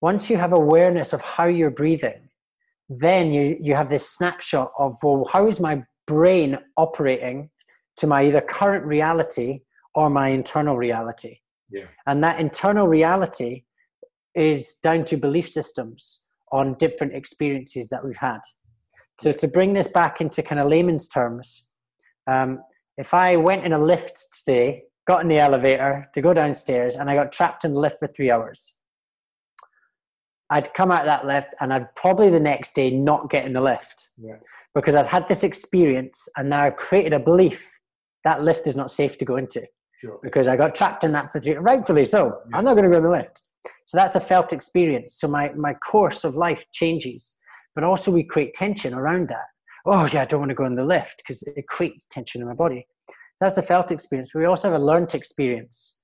[0.01, 2.29] Once you have awareness of how you're breathing,
[2.88, 7.51] then you, you have this snapshot of, well, how is my brain operating
[7.97, 9.61] to my either current reality
[9.94, 11.38] or my internal reality?
[11.71, 11.85] Yeah.
[12.07, 13.64] And that internal reality
[14.35, 18.38] is down to belief systems on different experiences that we've had.
[19.20, 21.70] So to bring this back into kind of layman's terms,
[22.26, 22.61] um,
[22.96, 27.11] if I went in a lift today, got in the elevator to go downstairs, and
[27.11, 28.78] I got trapped in the lift for three hours,
[30.50, 33.52] I'd come out of that lift and I'd probably the next day not get in
[33.52, 34.37] the lift Yeah.
[34.74, 37.78] because I'd had this experience and now I've created a belief
[38.24, 39.62] that lift is not safe to go into
[40.00, 42.40] sure, because I got trapped in that for three, rightfully so.
[42.50, 42.57] Yeah.
[42.57, 43.42] I'm not going to go in the lift.
[43.85, 45.14] So that's a felt experience.
[45.18, 47.37] So my, my course of life changes,
[47.79, 49.47] but also we create tension around that.
[49.87, 52.49] Oh yeah, I don't want to go on the lift because it creates tension in
[52.49, 52.88] my body.
[53.41, 54.35] That's a felt experience.
[54.35, 56.01] We also have a learned experience.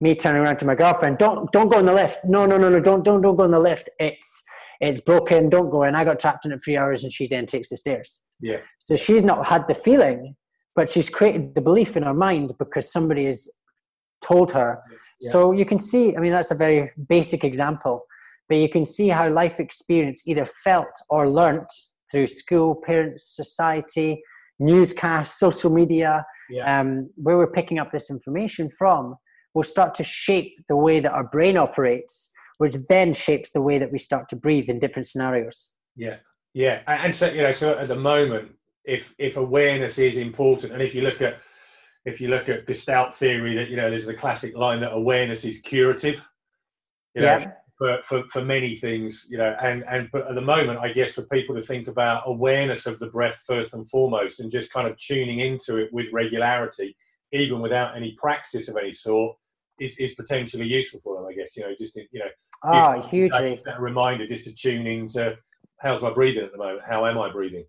[0.00, 2.24] Me turning around to my girlfriend, don't don't go on the lift.
[2.24, 3.90] No, no, no, no, don't don't don't go on the lift.
[3.98, 4.42] It's
[4.80, 5.50] it's broken.
[5.50, 5.94] Don't go in.
[5.94, 8.24] I got trapped in it three hours, and she then takes the stairs.
[8.40, 10.36] yeah, So she's not had the feeling,
[10.74, 13.46] but she's created the belief in her mind because somebody has
[14.22, 14.78] told her.
[15.20, 15.32] Yeah.
[15.32, 18.06] So you can see, I mean, that's a very basic example,
[18.50, 21.72] but you can see how life experience either felt or learnt
[22.10, 24.20] through school, parents, society,
[24.58, 29.14] newscasts, social media, yeah, um, where we're picking up this information from,
[29.54, 33.78] will start to shape the way that our brain operates, which then shapes the way
[33.78, 35.76] that we start to breathe in different scenarios.
[35.94, 36.16] yeah,
[36.52, 36.82] yeah.
[36.88, 38.50] And so you know, so at the moment,
[38.84, 41.40] if if awareness is important, and if you look at
[42.04, 45.44] if you look at Gestalt theory, that you know, there's the classic line that awareness
[45.44, 46.28] is curative.
[47.14, 47.52] You know, Yeah.
[47.80, 51.12] For, for, for many things, you know, and, and but at the moment, I guess
[51.12, 54.86] for people to think about awareness of the breath first and foremost, and just kind
[54.86, 56.94] of tuning into it with regularity,
[57.32, 59.34] even without any practice of any sort,
[59.80, 61.24] is, is potentially useful for them.
[61.26, 62.26] I guess you know, just to, you know,
[62.62, 63.58] Oh, hugely.
[63.64, 65.34] that reminder just to tune into
[65.78, 66.82] how's my breathing at the moment?
[66.86, 67.64] How am I breathing?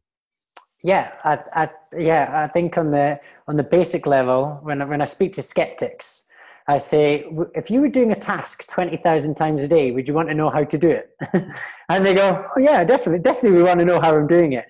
[0.84, 5.02] Yeah, I, I, yeah, I think on the on the basic level, when I- when
[5.02, 6.26] I speak to skeptics,
[6.71, 10.13] I say, if you were doing a task twenty thousand times a day, would you
[10.13, 11.10] want to know how to do it?
[11.89, 14.65] and they go, oh yeah, definitely, definitely, we want to know how I'm doing it.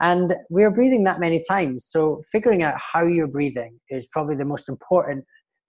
[0.00, 4.44] And we're breathing that many times, so figuring out how you're breathing is probably the
[4.44, 5.24] most important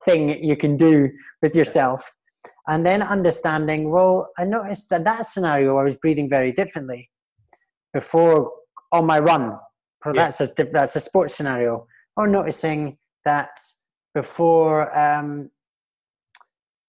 [0.05, 1.09] thing you can do
[1.41, 2.11] with yourself.
[2.67, 7.09] And then understanding, well, I noticed that that scenario I was breathing very differently
[7.93, 8.51] before
[8.91, 9.49] on my run.
[10.05, 10.31] Well, Yeah.
[10.31, 11.87] That's a that's a sports scenario.
[12.15, 13.57] Or noticing that
[14.13, 15.49] before um,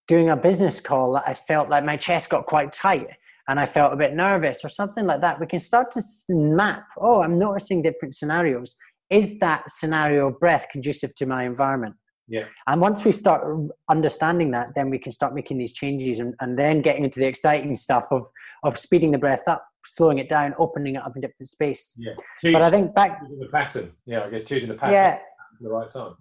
[0.08, 3.08] doing a business call, I felt like my chest got quite tight
[3.48, 5.40] and I felt a bit nervous or something like that.
[5.40, 6.84] We can start to map.
[6.98, 8.76] Oh, I'm noticing different scenarios.
[9.10, 11.94] Is that scenario of breath conducive to my environment?
[12.26, 12.44] Yeah.
[12.66, 13.46] And once we start
[13.90, 17.26] understanding that, then we can start making these changes and, and then getting into the
[17.26, 18.26] exciting stuff of,
[18.62, 21.94] of speeding the breath up, slowing it down, opening it up in different space.
[21.98, 22.52] Yeah.
[22.52, 23.92] But I think back, the pattern.
[24.06, 25.22] Yeah, I guess choosing the pattern yeah, at
[25.60, 26.14] the right time.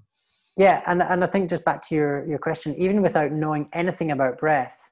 [0.55, 4.11] Yeah, and, and I think just back to your, your question, even without knowing anything
[4.11, 4.91] about breath,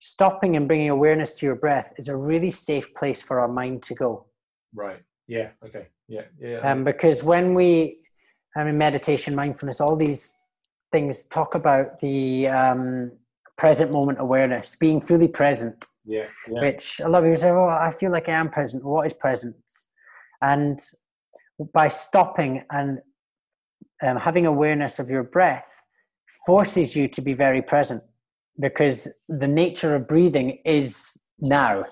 [0.00, 3.82] stopping and bringing awareness to your breath is a really safe place for our mind
[3.82, 4.26] to go.
[4.74, 5.02] Right.
[5.26, 5.50] Yeah.
[5.64, 5.88] Okay.
[6.08, 6.22] Yeah.
[6.40, 6.58] Yeah.
[6.58, 7.98] Um, because when we,
[8.56, 10.34] I mean, meditation, mindfulness, all these
[10.92, 13.12] things talk about the um,
[13.58, 16.26] present moment awareness, being fully present, yeah.
[16.48, 16.60] Yeah.
[16.62, 18.84] which a lot of people say, oh, I feel like I am present.
[18.84, 19.88] What is presence?
[20.40, 20.78] And
[21.72, 23.00] by stopping and
[24.02, 25.82] um, having awareness of your breath
[26.46, 28.02] forces you to be very present
[28.60, 31.84] because the nature of breathing is now.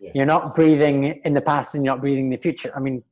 [0.00, 0.10] Yeah.
[0.14, 2.72] You're not breathing in the past and you're not breathing in the future.
[2.74, 3.02] I mean,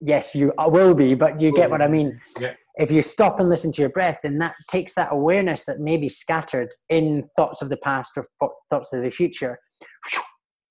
[0.00, 2.20] yes, you will be, but you get what I mean.
[2.40, 2.54] Yeah.
[2.76, 5.96] If you stop and listen to your breath, then that takes that awareness that may
[5.96, 8.26] be scattered in thoughts of the past or
[8.70, 9.58] thoughts of the future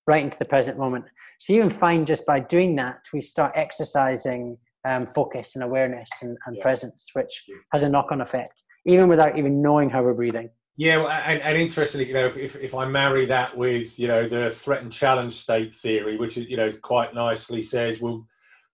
[0.08, 1.06] right into the present moment.
[1.40, 6.10] So you can find just by doing that, we start exercising um, focus and awareness
[6.22, 6.64] and, and Yeah.
[6.64, 10.50] presence, which has a knock-on effect, even without even knowing how we're breathing.
[10.78, 14.08] Yeah, well, and, and interestingly, you know, if, if, if I marry that with, you
[14.08, 18.26] know, the threat and challenge state theory, which is, you know, quite nicely says, we'll,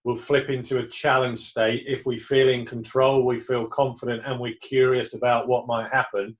[0.03, 1.83] we'll flip into a challenge state.
[1.87, 6.37] If we feel in control, we feel confident, and we're curious about what might happen,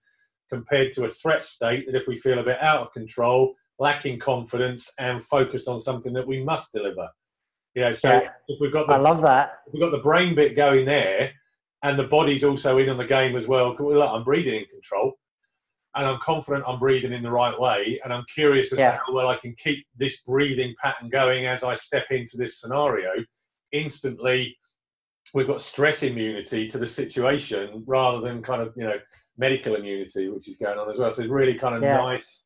[0.49, 4.19] compared to a threat state that if we feel a bit out of control, lacking
[4.19, 7.09] confidence, and focused on something that we must deliver.
[7.77, 8.29] You know, so yeah.
[8.47, 9.59] if we've got the, I love that.
[9.71, 11.31] we've got the brain bit going there,
[11.83, 13.75] and the body's also in on the game as well.
[13.77, 15.13] Look, I'm breathing in control,
[15.93, 18.93] and I'm confident I'm breathing in the right way, and I'm curious as yeah.
[18.93, 22.59] to how well I can keep this breathing pattern going as I step into this
[22.59, 23.11] scenario.
[23.71, 24.57] Instantly,
[25.35, 28.97] we've got stress immunity to the situation rather than kind of you know
[29.37, 31.11] medical immunity, which is going on as well.
[31.11, 31.97] So it's really kind of yeah.
[31.97, 32.45] nice,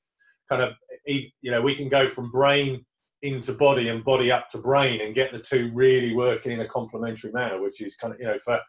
[0.49, 0.73] kind of
[1.05, 2.85] you know we can go from brain
[3.23, 6.67] into body and body up to brain and get the two really working in a
[6.67, 8.59] complementary manner, which is kind of, you know, for,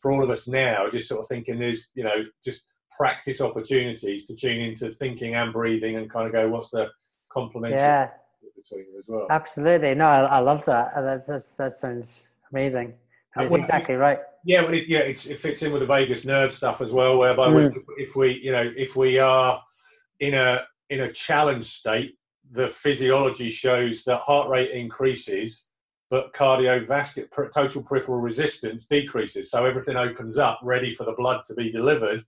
[0.00, 4.26] for all of us now, just sort of thinking there's, you know, just practice opportunities
[4.26, 6.88] to tune into thinking and breathing and kind of go, what's the
[7.30, 8.08] complementary yeah.
[8.56, 9.26] between them as well.
[9.30, 9.94] Absolutely.
[9.94, 10.94] No, I, I love that.
[10.94, 12.94] That, that's, that sounds amazing.
[13.36, 14.18] That's exactly right.
[14.44, 17.18] Yeah, well, it, yeah, it fits in with the vagus nerve stuff as well.
[17.18, 17.76] Whereby mm.
[17.98, 19.62] if we, you know, if we are
[20.18, 22.16] in a in a challenge state,
[22.52, 25.68] the physiology shows that heart rate increases,
[26.10, 29.50] but cardiovascular total peripheral resistance decreases.
[29.50, 32.22] So everything opens up, ready for the blood to be delivered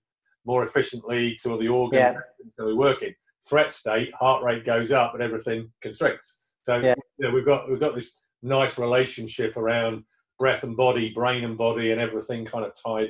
[0.45, 2.13] more efficiently to the organs yeah.
[2.57, 3.13] that we're working.
[3.47, 6.37] Threat state, heart rate goes up, and everything constricts.
[6.63, 6.93] So yeah.
[7.17, 10.03] you know, we've got we've got this nice relationship around
[10.37, 13.09] breath and body, brain and body, and everything kind of tied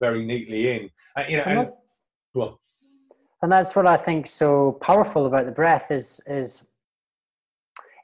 [0.00, 0.90] very neatly in.
[1.16, 1.70] Uh, you know, and, and
[2.34, 2.60] well,
[3.42, 6.68] and that's what I think so powerful about the breath is is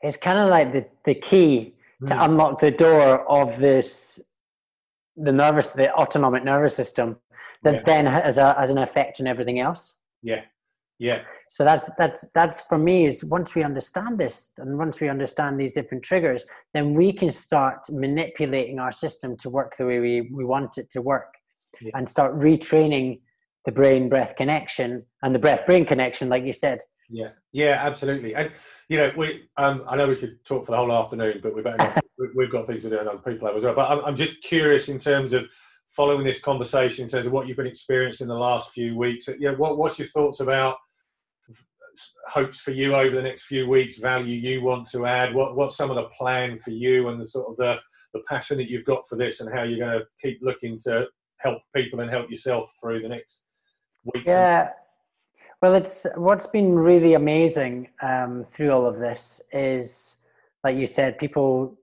[0.02, 1.74] it's kind of like the the key
[2.06, 2.24] to mm.
[2.24, 4.20] unlock the door of this
[5.16, 7.16] the nervous the autonomic nervous system
[7.62, 7.82] that yeah.
[7.84, 9.98] then has a has an effect on everything else.
[10.22, 10.42] Yeah,
[10.98, 11.22] yeah.
[11.48, 15.58] So that's that's that's for me is once we understand this and once we understand
[15.58, 20.30] these different triggers, then we can start manipulating our system to work the way we,
[20.32, 21.34] we want it to work,
[21.80, 21.90] yeah.
[21.94, 23.20] and start retraining
[23.64, 26.80] the brain breath connection and the breath brain connection, like you said.
[27.10, 28.34] Yeah, yeah, absolutely.
[28.34, 28.50] And
[28.88, 31.62] you know, we um, I know we could talk for the whole afternoon, but we
[31.62, 32.04] better not,
[32.34, 33.74] we've got things to do and other people have as well.
[33.74, 35.48] But I'm, I'm just curious in terms of
[35.88, 39.28] following this conversation, in terms of what you've been experiencing in the last few weeks.
[39.38, 40.76] Yeah, what, what's your thoughts about
[42.28, 43.98] hopes for you over the next few weeks?
[43.98, 45.34] Value you want to add?
[45.34, 47.78] What what's some of the plan for you and the sort of the
[48.14, 51.06] the passion that you've got for this, and how you're going to keep looking to
[51.38, 53.42] help people and help yourself through the next
[54.04, 54.26] weeks?
[54.26, 54.70] Yeah.
[55.60, 60.18] Well, it's what's been really amazing um, through all of this is,
[60.62, 61.78] like you said, people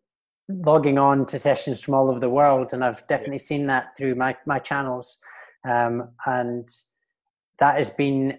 [0.47, 3.49] logging on to sessions from all over the world, and I've definitely yeah.
[3.51, 5.21] seen that through my my channels,
[5.67, 6.69] um, and
[7.59, 8.37] that has been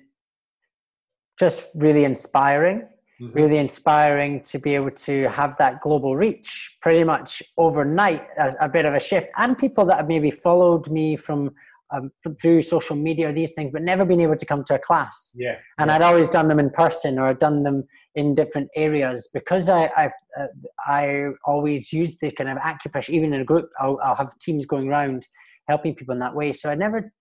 [1.38, 2.88] just really inspiring.
[3.18, 3.38] Mm-hmm.
[3.38, 8.68] Really inspiring to be able to have that global reach pretty much overnight, a, a
[8.68, 11.54] bit of a shift, and people that have maybe followed me from
[11.94, 12.10] um,
[12.40, 15.32] through social media or these things, but never been able to come to a class.
[15.34, 15.56] Yeah.
[15.78, 15.96] And yeah.
[15.96, 17.84] I'd always done them in person or I'd done them
[18.14, 20.46] in different areas because I I, uh,
[20.86, 23.70] I always use the kind of acupressure even in a group.
[23.78, 25.26] I'll, I'll have teams going around
[25.68, 26.52] helping people in that way.
[26.52, 27.12] So I never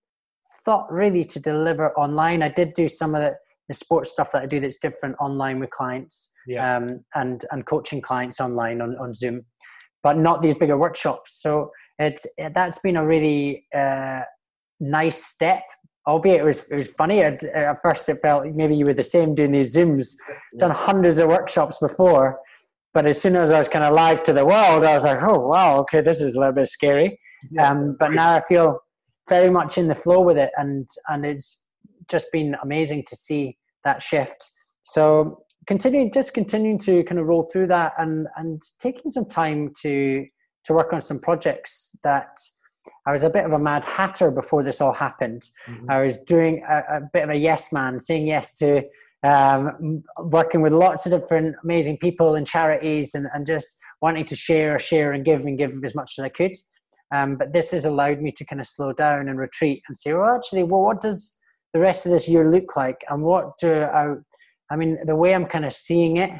[0.64, 2.42] thought really to deliver online.
[2.42, 3.36] I did do some of the,
[3.68, 6.76] the sports stuff that I do that's different online with clients yeah.
[6.76, 9.44] um, and and coaching clients online on, on Zoom,
[10.02, 11.40] but not these bigger workshops.
[11.42, 14.22] So it's that's been a really uh,
[14.80, 15.62] nice step.
[16.06, 18.08] Albeit it was it was funny at, at first.
[18.08, 20.14] It felt maybe you were the same doing these zooms.
[20.58, 22.38] Done hundreds of workshops before,
[22.94, 25.18] but as soon as I was kind of live to the world, I was like,
[25.20, 27.18] oh wow, okay, this is a little bit scary.
[27.50, 27.70] Yeah.
[27.70, 28.78] Um, but now I feel
[29.28, 31.64] very much in the flow with it, and and it's
[32.08, 34.48] just been amazing to see that shift.
[34.82, 39.72] So continuing, just continuing to kind of roll through that, and and taking some time
[39.82, 40.24] to
[40.66, 42.28] to work on some projects that
[43.06, 45.42] I was a bit of a mad hatter before this all happened.
[45.68, 45.90] Mm-hmm.
[45.90, 48.82] I was doing a, a, bit of a yes man, saying yes to
[49.22, 54.36] um, working with lots of different amazing people and charities and, and just wanting to
[54.36, 56.52] share, share and give and give as much as I could.
[57.14, 60.12] Um, but this has allowed me to kind of slow down and retreat and say,
[60.12, 61.38] well, actually, well, what does
[61.72, 63.04] the rest of this year look like?
[63.08, 64.14] And what do I,
[64.70, 66.32] I mean, the way I'm kind of seeing it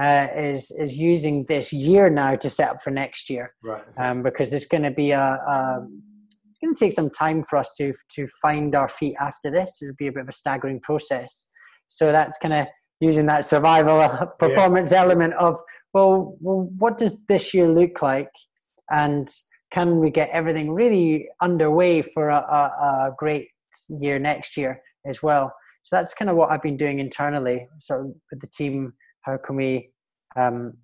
[0.00, 3.54] uh, is is using this year now to set up for next year.
[3.62, 3.84] Right.
[3.98, 5.86] Um, because it's going to be a, a
[6.24, 9.80] it's going to take some time for us to to find our feet after this.
[9.82, 11.50] It'll be a bit of a staggering process.
[11.88, 12.66] So that's kind of
[13.00, 15.02] using that survival performance yeah.
[15.02, 15.58] element of
[15.96, 18.30] well, well, what does this year look like,
[18.90, 19.26] and
[19.70, 23.48] can we get everything really underway for a, a, a great
[23.88, 25.54] year next year as well?
[25.84, 28.92] So that's kind of what I've been doing internally, sort of with the team
[29.26, 29.90] how can we
[30.36, 30.74] um,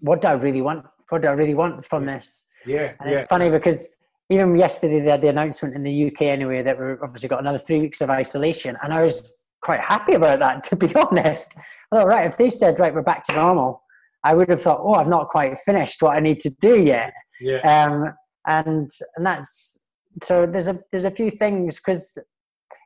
[0.00, 2.48] what do i really want what do I really want from this?
[2.66, 3.18] Yeah, and yeah.
[3.18, 3.96] it's funny because
[4.30, 7.58] even yesterday they had the announcement in the UK anyway that we've obviously got another
[7.58, 11.56] three weeks of isolation, and I was quite happy about that to be honest.
[11.92, 13.82] I thought, right, if they said right, we're back to normal,
[14.24, 17.12] I would have thought, oh, I've not quite finished what I need to do yet.
[17.40, 17.58] Yeah.
[17.60, 18.14] Um,
[18.46, 19.86] and and that's
[20.22, 22.16] so there's a there's a few things because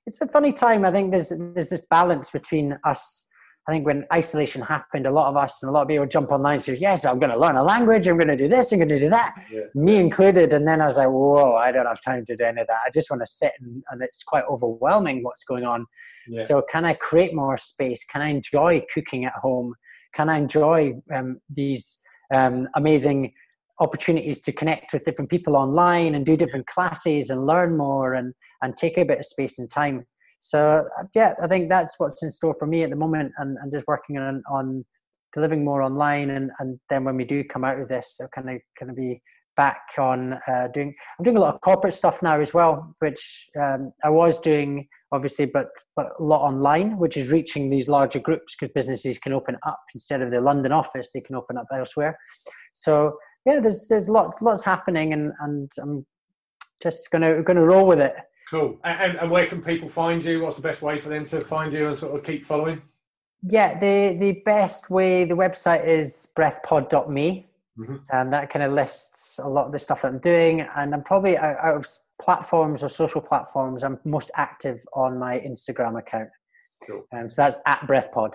[0.07, 0.85] it's a funny time.
[0.85, 3.28] I think there's there's this balance between us.
[3.69, 6.33] I think when isolation happened, a lot of us and a lot of people jump
[6.33, 8.09] online and say, "Yes, I'm going to learn a language.
[8.09, 8.73] I'm going to do this.
[8.73, 9.61] I'm going to do that." Yeah.
[9.75, 10.55] Me included.
[10.55, 12.79] And then I was like, "Whoa, I don't have time to do any of that.
[12.87, 15.85] I just want to sit and, and it's quite overwhelming what's going on."
[16.29, 16.45] Yeah.
[16.45, 18.05] So, can I create more space?
[18.05, 19.75] Can I enjoy cooking at home?
[20.15, 21.99] Can I enjoy um, these
[22.35, 23.35] um, amazing
[23.81, 28.33] opportunities to connect with different people online and do different classes and learn more and
[28.63, 30.07] and take a bit of space and time
[30.39, 33.57] so uh, yeah i think that's what's in store for me at the moment and,
[33.63, 34.85] and just working on on
[35.33, 38.49] delivering more online and and then when we do come out of this i'll kind
[38.49, 39.21] of kind of be
[39.57, 43.49] back on uh, doing i'm doing a lot of corporate stuff now as well which
[43.61, 45.67] um, i was doing obviously but
[45.97, 49.81] but a lot online which is reaching these larger groups because businesses can open up
[49.95, 52.17] instead of the london office they can open up elsewhere
[52.79, 56.07] so yeah, there's there's lots lots happening, and and I'm
[56.83, 58.15] just gonna gonna roll with it.
[58.51, 58.79] Cool.
[58.85, 60.43] And, and where can people find you?
[60.43, 62.83] What's the best way for them to find you and sort of keep following?
[63.43, 67.47] Yeah, the the best way the website is breathpod.me.
[67.79, 67.97] Mm-hmm.
[68.11, 70.67] And that kind of lists a lot of the stuff that I'm doing.
[70.77, 71.87] And I'm probably out, out of
[72.21, 76.31] platforms or social platforms, I'm most active on my Instagram account.
[76.85, 77.07] Cool.
[77.13, 78.35] Um, so that's at breathpod.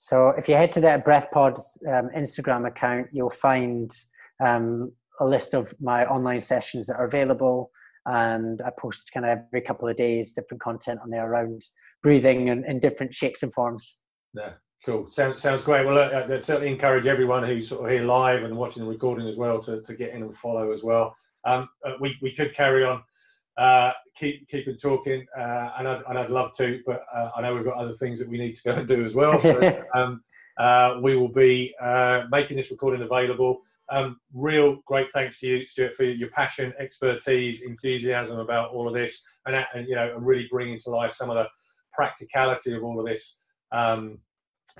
[0.00, 1.58] So if you head to that BreathPod
[1.88, 3.90] um, Instagram account, you'll find
[4.38, 7.72] um, a list of my online sessions that are available.
[8.06, 11.62] And I post kind of every couple of days different content on there around
[12.02, 13.98] breathing and in different shapes and forms.
[14.34, 14.52] Yeah,
[14.84, 15.10] cool.
[15.10, 15.84] Sounds sounds great.
[15.84, 19.26] Well, look, I'd certainly encourage everyone who's sort of here live and watching the recording
[19.26, 21.14] as well to, to get in and follow as well.
[21.44, 23.02] Um, uh, we we could carry on
[23.58, 27.42] uh, keep keep it talking, uh, and, I'd, and I'd love to, but uh, I
[27.42, 29.38] know we've got other things that we need to go and do as well.
[29.38, 30.22] So um,
[30.58, 33.62] uh, we will be uh, making this recording available.
[33.90, 38.94] Um, real great thanks to you, Stuart, for your passion, expertise, enthusiasm about all of
[38.94, 41.48] this, and, and you know, and really bringing to life some of the
[41.92, 43.38] practicality of all of this
[43.72, 44.18] um,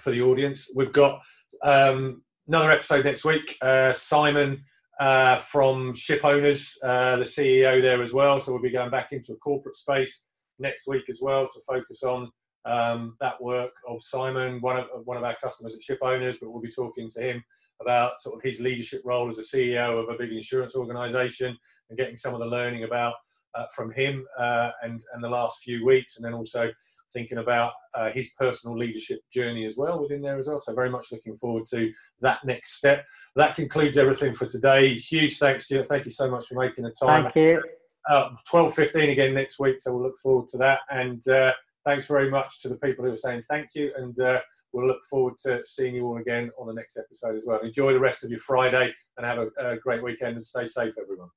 [0.00, 0.70] for the audience.
[0.74, 1.22] We've got
[1.62, 3.56] um, another episode next week.
[3.62, 4.62] Uh, Simon
[5.00, 8.40] uh, from Ship Owners, uh, the CEO there as well.
[8.40, 10.24] So we'll be going back into a corporate space
[10.59, 12.30] next week as well to focus on
[12.64, 16.38] um, that work of Simon, one of one of our customers at Ship Owners.
[16.40, 17.42] But we'll be talking to him
[17.81, 21.57] about sort of his leadership role as a CEO of a big insurance organisation
[21.89, 23.14] and getting some of the learning about
[23.55, 26.70] uh, from him uh, and and the last few weeks, and then also
[27.12, 30.59] thinking about uh, his personal leadership journey as well within there as well.
[30.59, 33.07] So very much looking forward to that next step.
[33.37, 34.95] That concludes everything for today.
[34.95, 35.85] Huge thanks to you.
[35.85, 37.24] Thank you so much for making the time.
[37.24, 37.62] Thank you.
[38.09, 40.81] Uh, 12.15 again next week, so we'll look forward to that.
[40.91, 41.53] And uh,
[41.85, 43.93] thanks very much to the people who are saying thank you.
[43.97, 44.41] And uh,
[44.73, 47.61] we'll look forward to seeing you all again on the next episode as well.
[47.61, 50.95] Enjoy the rest of your Friday and have a, a great weekend and stay safe,
[51.01, 51.29] everyone.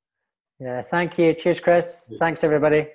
[0.60, 1.34] Yeah, thank you.
[1.34, 2.14] Cheers, Chris.
[2.20, 2.88] Thanks, everybody.